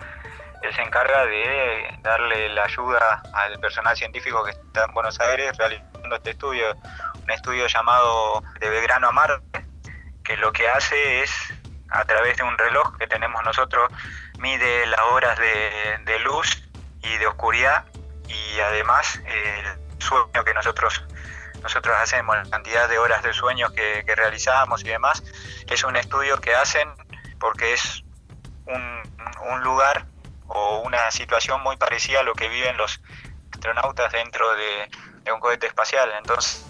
[0.62, 5.58] él se encarga de darle la ayuda al personal científico que está en Buenos Aires
[5.58, 6.76] realizando este estudio,
[7.24, 9.66] un estudio llamado de Belgrano a Marte,
[10.24, 11.32] que lo que hace es,
[11.92, 13.92] a través de un reloj que tenemos nosotros,
[14.40, 16.64] mide las horas de, luz
[17.02, 17.86] y de oscuridad
[18.28, 21.04] y además el sueño que nosotros
[21.62, 25.24] nosotros hacemos, la cantidad de horas de sueño que, realizamos y demás,
[25.68, 26.90] es un estudio que hacen
[27.40, 28.04] porque es
[28.66, 29.00] un,
[29.64, 30.06] lugar
[30.48, 33.02] o una situación muy parecida a lo que viven los
[33.52, 36.10] astronautas dentro de, un cohete espacial.
[36.18, 36.66] Entonces,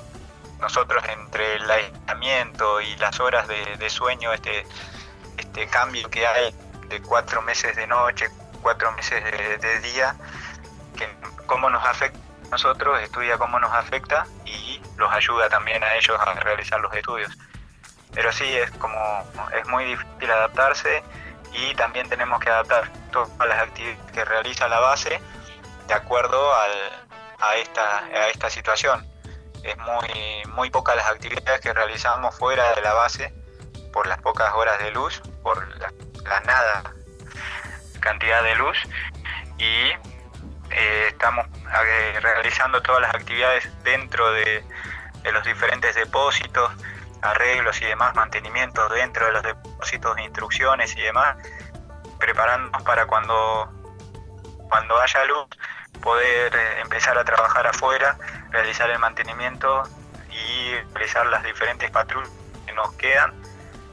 [0.60, 4.66] nosotros entre el aislamiento y las horas de, sueño, este,
[5.40, 6.54] este cambio que hay
[6.88, 8.28] de cuatro meses de noche,
[8.62, 10.16] cuatro meses de, día,
[10.98, 11.08] que
[11.46, 16.20] cómo nos afecta a nosotros, estudia cómo nos afecta y los ayuda también a ellos
[16.20, 17.32] a realizar los estudios.
[18.14, 19.00] Pero sí, es como
[19.58, 21.04] es muy difícil adaptarse
[21.54, 25.22] y también tenemos que adaptar todas las actividades que realiza la base
[25.88, 26.54] de acuerdo
[27.40, 29.08] a, esta, a esta situación.
[29.64, 33.34] Es muy, muy pocas las actividades que realizamos fuera de la base
[33.92, 35.92] por las pocas horas de luz, por la,
[36.46, 36.94] nada
[38.00, 38.78] cantidad de luz
[39.58, 39.90] y
[40.72, 44.64] eh, estamos eh, realizando todas las actividades dentro de,
[45.32, 46.72] los diferentes depósitos,
[47.22, 51.38] arreglos y demás, mantenimiento dentro de los depósitos, instrucciones y demás,
[52.20, 53.70] preparándonos para cuando,
[54.70, 55.48] cuando haya luz
[56.02, 58.18] poder eh, empezar a trabajar afuera
[58.52, 59.84] realizar el mantenimiento
[60.32, 62.30] y realizar las diferentes patrullas
[62.66, 63.34] que nos quedan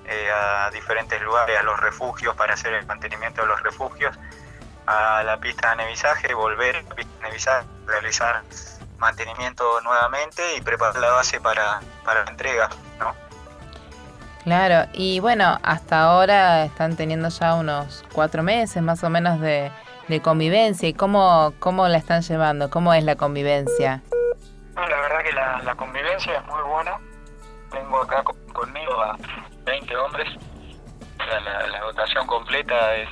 [0.08, 4.16] eh, a diferentes lugares, a los refugios para hacer el mantenimiento de los refugios,
[4.86, 8.42] a la pista de nevisaje, volver a la pista de nevisaje, realizar
[8.98, 13.14] mantenimiento nuevamente y preparar la base para, para la entrega, ¿no?
[14.44, 19.72] Claro, y bueno, hasta ahora están teniendo ya unos cuatro meses más o menos de,
[20.06, 20.88] de convivencia.
[20.88, 22.70] ¿Y cómo, cómo la están llevando?
[22.70, 24.02] ¿Cómo es la convivencia?
[24.76, 26.96] No, la verdad que la, la convivencia es muy buena.
[27.72, 29.16] Tengo acá con- conmigo a
[29.66, 30.28] 20 hombres.
[31.18, 33.08] La, la- la dotación completa es,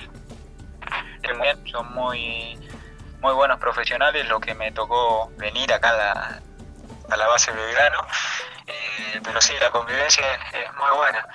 [1.37, 1.71] muy.
[1.71, 2.59] Son muy,
[3.21, 4.27] muy buenos profesionales.
[4.29, 6.41] Lo que me tocó venir acá a la,
[7.11, 7.99] a la base Belgrano.
[8.67, 11.27] Eh, pero sí, la convivencia es, muy buena.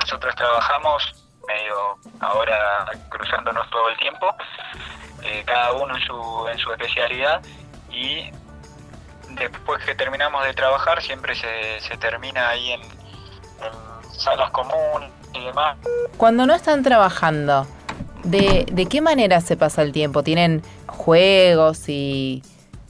[0.00, 4.34] Nosotros trabajamos medio ahora cruzándonos todo el tiempo,
[5.22, 7.42] eh, cada uno en su, en su especialidad
[7.90, 8.30] y
[9.30, 12.82] después que terminamos de trabajar siempre se, se termina ahí en
[14.12, 15.76] salas comunes y demás.
[16.16, 17.66] Cuando no están trabajando,
[18.24, 20.22] ¿de, de qué manera se pasa el tiempo?
[20.22, 22.42] ¿Tienen juegos y,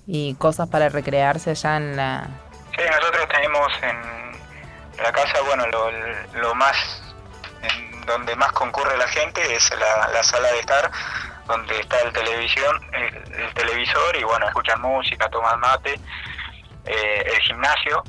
[0.07, 2.29] y cosas para recrearse allá en la...
[2.77, 5.91] Sí, nosotros tenemos en la casa, bueno, lo,
[6.41, 6.77] lo más,
[7.63, 10.91] en donde más concurre la gente es la, la sala de estar,
[11.47, 15.99] donde está el televisión, el, el televisor y bueno, escuchan música, toman mate,
[16.85, 18.03] eh, el gimnasio.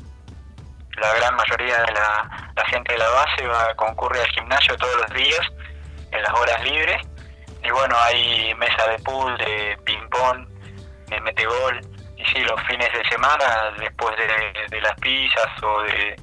[0.96, 5.12] La gran mayoría de la, gente de la base va, concurre al gimnasio todos los
[5.14, 5.40] días,
[6.10, 7.00] en las horas libres.
[7.62, 10.46] Y bueno, hay mesa de pool, de ping-pong,
[11.06, 11.80] de metegol.
[12.16, 16.16] Y sí, los fines de semana, después de, las pizzas o, de,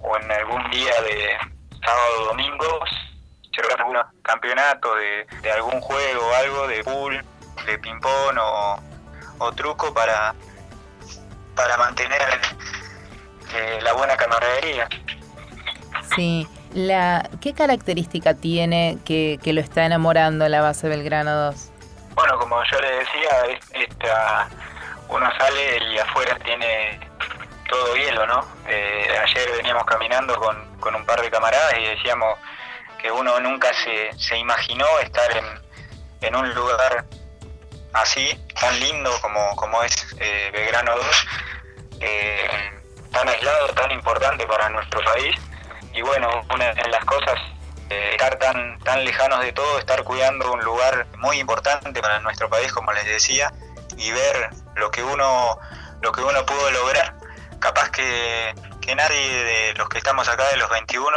[0.00, 1.36] o en algún día de
[1.84, 2.80] sábado o domingo,
[3.54, 7.24] se algún campeonato de, de algún juego o algo, de pool,
[7.66, 8.80] de ping-pong o,
[9.38, 10.34] o truco para,
[11.54, 12.40] para mantener
[13.54, 14.88] eh, la buena camaradería.
[16.14, 21.70] Sí, la, ¿qué característica tiene que, que lo está enamorando la base Belgrano 2?
[22.14, 24.48] Bueno, como yo le decía, es- esta,
[25.08, 27.00] uno sale y afuera tiene
[27.68, 28.46] todo hielo, ¿no?
[28.68, 32.38] Eh, ayer veníamos caminando con, con un par de camaradas y decíamos
[33.00, 35.44] que uno nunca se, se imaginó estar en,
[36.20, 37.04] en un lugar
[37.94, 41.26] así, tan lindo como, como es eh, Belgrano 2,
[42.00, 42.48] eh,
[43.14, 45.36] tan aislado, tan importante para nuestro país.
[45.94, 47.38] Y bueno, una de las cosas,
[47.88, 52.50] eh, estar tan, tan lejanos de todo, estar cuidando un lugar muy importante para nuestro
[52.50, 53.52] país, como les decía,
[53.96, 55.58] y ver lo que uno,
[56.02, 57.14] lo que uno pudo lograr.
[57.60, 61.16] Capaz que, que nadie de los que estamos acá, de los 21,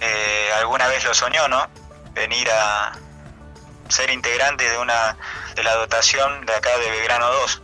[0.00, 1.66] eh, alguna vez lo soñó, ¿no?
[2.12, 2.92] Venir a
[3.88, 5.16] ser integrante de una
[5.54, 7.62] de la dotación de acá de Belgrano 2.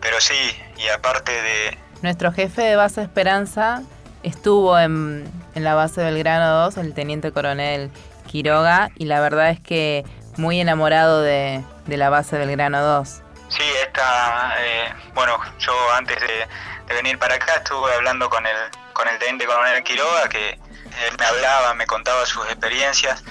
[0.00, 3.82] Pero sí, y aparte de, Nuestro jefe de base Esperanza
[4.22, 7.90] estuvo en, la base Belgrano 2, el teniente coronel
[8.28, 10.04] Quiroga, y la verdad es que
[10.36, 13.22] muy enamorado de, la base Belgrano 2.
[13.48, 18.56] Sí, esta, eh, bueno, yo antes de, venir para acá estuve hablando con el,
[18.92, 23.24] con el teniente coronel Quiroga, que él me hablaba, me contaba sus experiencias,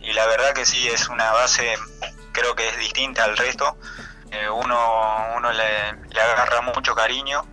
[0.00, 1.76] y la verdad que sí, es una base,
[2.30, 3.76] creo que es distinta al resto.
[4.30, 7.44] Eh, uno uno le agarra mucho cariño,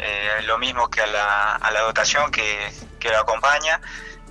[0.00, 3.80] eh, lo mismo que a la, a la dotación que, que lo acompaña,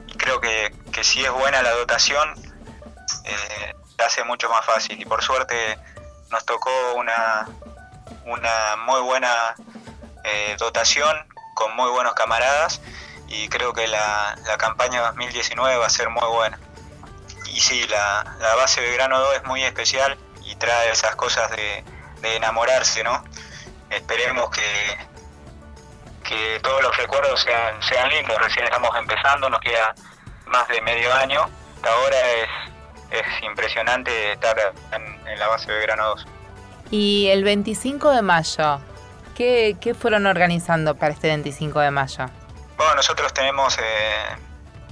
[0.07, 2.33] y creo que, que si es buena la dotación,
[3.23, 5.77] eh, se hace mucho más fácil, y por suerte
[6.31, 7.47] nos tocó una,
[8.25, 9.55] una muy buena
[10.23, 11.15] eh, dotación
[11.55, 12.81] con muy buenos camaradas
[13.27, 16.59] y creo que la, la campaña 2019 va a ser muy buena.
[17.47, 21.83] Y sí, la, la base Belgrano 2 es muy especial y trae esas cosas de,
[22.21, 23.23] de enamorarse, ¿no?
[23.89, 24.97] Esperemos que,
[26.29, 28.37] que todos los recuerdos sean, sean lindos.
[28.37, 29.95] Recién estamos empezando, nos queda
[30.45, 31.49] más de medio año.
[31.75, 34.55] Hasta ahora es, es impresionante estar
[34.91, 36.27] en, en la base Belgrano 2.
[36.91, 38.79] Y el 25 de mayo,
[39.35, 42.25] ¿qué, qué fueron organizando para este 25 de mayo?
[42.77, 43.81] Bueno, nosotros tenemos eh,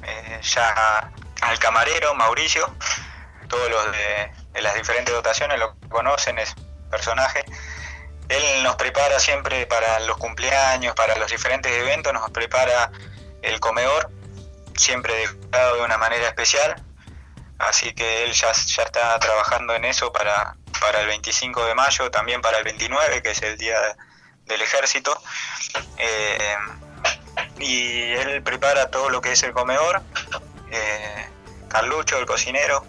[0.03, 1.11] eh, ya
[1.41, 2.67] al camarero Mauricio,
[3.47, 6.55] todos los de, de las diferentes dotaciones lo conocen, es
[6.89, 7.45] personaje.
[8.29, 12.91] Él nos prepara siempre para los cumpleaños, para los diferentes eventos, nos prepara
[13.41, 14.09] el comedor,
[14.75, 16.75] siempre decorado de una manera especial.
[17.57, 22.41] Así que él ya, está trabajando en eso para, para el 25 de mayo, también
[22.41, 23.79] para el 29, que es el Día
[24.45, 25.19] del Ejército.
[25.97, 26.57] Eh,
[27.59, 30.01] y él prepara todo lo que es el comedor.
[30.69, 31.29] Eh,
[31.69, 32.85] Carlucho, el cocinero,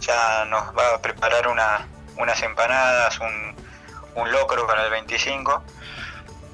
[0.00, 3.56] ya nos va a preparar una, unas empanadas, un,
[4.14, 5.62] un locro para el 25.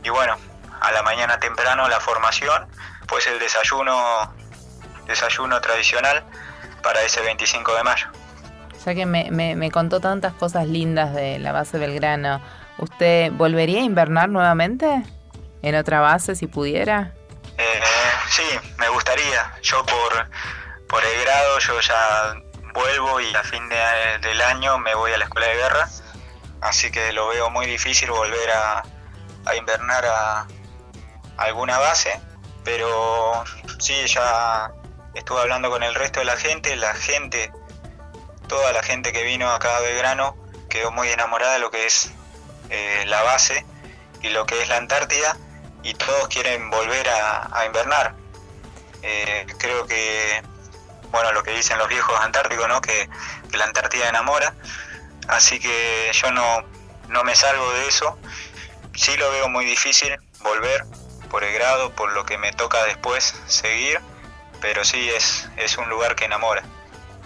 [0.03, 0.37] y bueno,
[0.81, 2.67] a la mañana temprano la formación,
[3.07, 4.33] pues el desayuno,
[5.07, 6.25] desayuno tradicional
[6.83, 8.07] para ese 25 de mayo.
[8.85, 12.43] Ya que me, me, contó tantas cosas lindas de la base Belgrano,
[12.77, 15.03] ¿usted volvería a invernar nuevamente
[15.63, 17.15] en otra base si pudiera?
[17.57, 17.81] Eh,
[18.29, 18.43] sí,
[18.77, 19.55] me gustaría.
[19.63, 20.29] Yo por,
[20.87, 22.35] por el grado, yo ya
[22.75, 25.89] vuelvo y a fin de, del año me voy a la escuela de guerra,
[26.65, 28.83] así que lo veo muy difícil volver a,
[29.57, 30.47] invernar a,
[31.37, 32.19] alguna base,
[32.65, 33.45] pero
[33.79, 34.73] sí, ya
[35.15, 37.53] estuve hablando con el resto de la gente, la gente,
[38.49, 40.37] toda la gente que vino acá a Belgrano
[40.71, 42.11] quedó muy enamorada de lo que es
[42.71, 43.67] eh, la base
[44.23, 45.37] y lo que es la Antártida
[45.83, 48.15] y todos quieren volver a, invernar.
[49.03, 50.43] Eh, creo que,
[51.11, 52.81] bueno, lo que dicen los viejos antárticos, ¿no?
[52.81, 53.09] Que,
[53.53, 54.55] la Antártida enamora,
[55.29, 56.62] así que yo no,
[57.09, 58.18] no me salgo de eso.
[58.95, 60.85] Sí lo veo muy difícil volver,
[61.31, 63.99] por el grado, por lo que me toca después seguir,
[64.61, 66.62] pero sí es, es un lugar que enamora.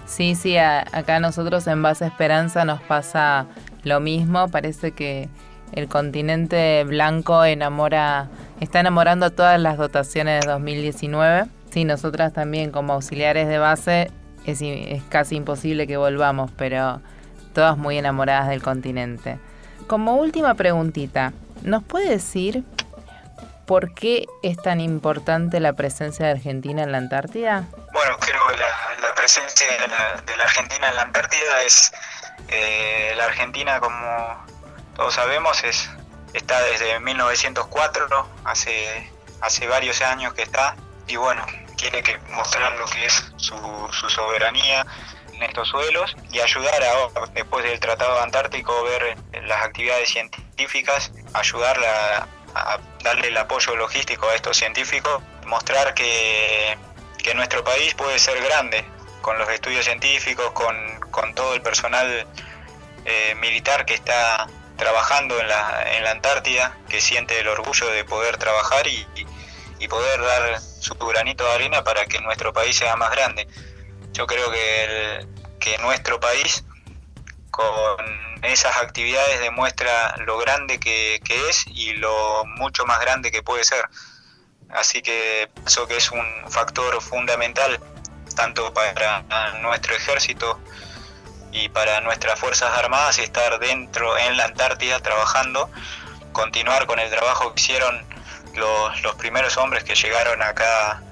[0.07, 3.47] Sí, sí, acá nosotros en Base Esperanza nos pasa
[3.83, 5.29] lo mismo, parece que
[5.73, 8.31] el continente blanco enamora,
[8.61, 11.45] está enamorando a todas las dotaciones de 2019.
[11.71, 14.11] Sí, nosotras también como auxiliares de base
[14.47, 17.03] es, es casi imposible que volvamos, pero
[17.53, 19.39] todas muy enamoradas del continente.
[19.87, 21.33] Como última preguntita,
[21.63, 22.65] ¿nos puede decir
[23.69, 27.65] ¿Por qué es tan importante la presencia de Argentina en la Antártida?
[27.93, 31.93] Bueno, creo que la, presencia de la, Argentina en la Antártida es...
[32.49, 34.47] Eh, la Argentina, como
[34.97, 35.91] todos sabemos, es,
[36.33, 40.75] está desde 1904, hace, hace varios años que está,
[41.07, 41.45] y bueno,
[41.77, 43.55] tiene que mostrar lo que es su,
[43.93, 44.87] su soberanía
[45.39, 52.27] en estos suelos y ayudar a, después del Tratado Antártico, ver las actividades científicas, ayudarla
[52.55, 56.77] a darle el apoyo logístico a estos científicos, mostrar que,
[57.35, 58.87] nuestro país puede ser grande
[59.21, 62.27] con los estudios científicos, con, todo el personal
[63.05, 68.03] eh, militar que está trabajando en la, en la Antártida, que siente el orgullo de
[68.05, 69.07] poder trabajar y,
[69.89, 73.47] poder dar su granito de arena para que nuestro país sea más grande.
[74.19, 75.29] Yo creo que,
[75.61, 76.65] que nuestro país,
[77.53, 78.05] con
[78.43, 83.89] esas actividades demuestra lo grande que, es y lo mucho más grande que puede ser.
[84.71, 87.79] Así que pienso que es un factor fundamental
[88.35, 89.23] tanto para
[89.61, 90.59] nuestro ejército
[91.53, 95.71] y para nuestras Fuerzas Armadas estar dentro en la Antártida trabajando,
[96.33, 98.05] continuar con el trabajo que hicieron
[98.55, 101.05] los, los primeros hombres que llegaron acá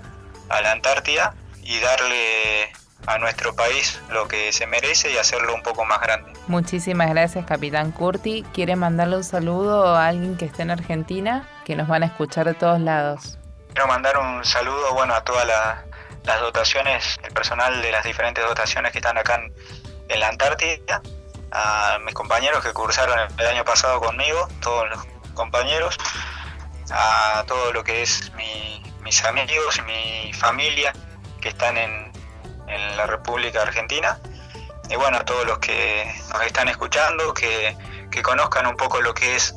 [0.49, 2.73] a la Antártida y darle
[3.07, 6.33] a nuestro país lo que se merece y hacerlo un poco más grande.
[6.49, 8.45] Muchísimas gracias, Capitán Curti.
[8.55, 12.47] ¿Quiere mandarle un saludo a alguien que esté en Argentina, que nos van a escuchar
[12.47, 13.39] de todos lados?
[13.73, 18.93] Quiero mandar un saludo bueno, a todas las dotaciones, el personal de las diferentes dotaciones
[18.93, 19.41] que están acá
[20.09, 21.03] en, la Antártida,
[21.53, 25.99] a mis compañeros que cursaron el año pasado conmigo, todos los compañeros,
[26.91, 28.33] a todo lo que es
[29.03, 30.93] mis amigos, mi familia
[31.41, 32.16] que están en,
[32.69, 34.19] en la República Argentina.
[34.89, 37.77] Y bueno, a todos los que nos están escuchando, que,
[38.23, 39.55] conozcan un poco lo que es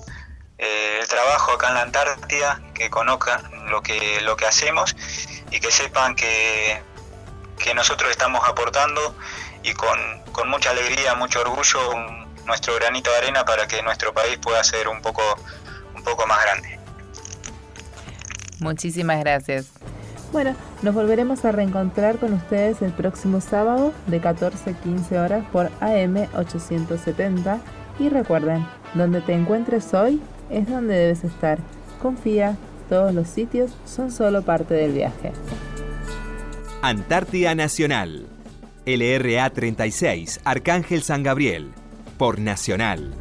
[0.58, 4.98] eh, el trabajo acá en la Antártida, que conozcan lo que, lo que hacemos
[5.50, 6.82] y que sepan que,
[7.58, 9.16] que nosotros estamos aportando
[9.64, 11.80] y con, con mucha alegría, mucho orgullo,
[12.46, 15.22] nuestro granito de arena para que nuestro país pueda ser un poco,
[15.96, 16.80] un poco más grande.
[18.60, 19.68] Muchísimas gracias.
[20.32, 25.46] Bueno, nos volveremos a reencontrar con ustedes el próximo sábado de 14 a 15 horas
[25.52, 27.60] por AM 870
[27.98, 30.22] y recuerden, donde te encuentres hoy
[30.52, 31.58] es donde debes estar.
[32.00, 32.56] Confía,
[32.90, 35.32] todos los sitios son solo parte del viaje.
[36.82, 38.28] Antártida Nacional.
[38.86, 41.72] LRA 36, Arcángel San Gabriel.
[42.18, 43.14] Por Nacional.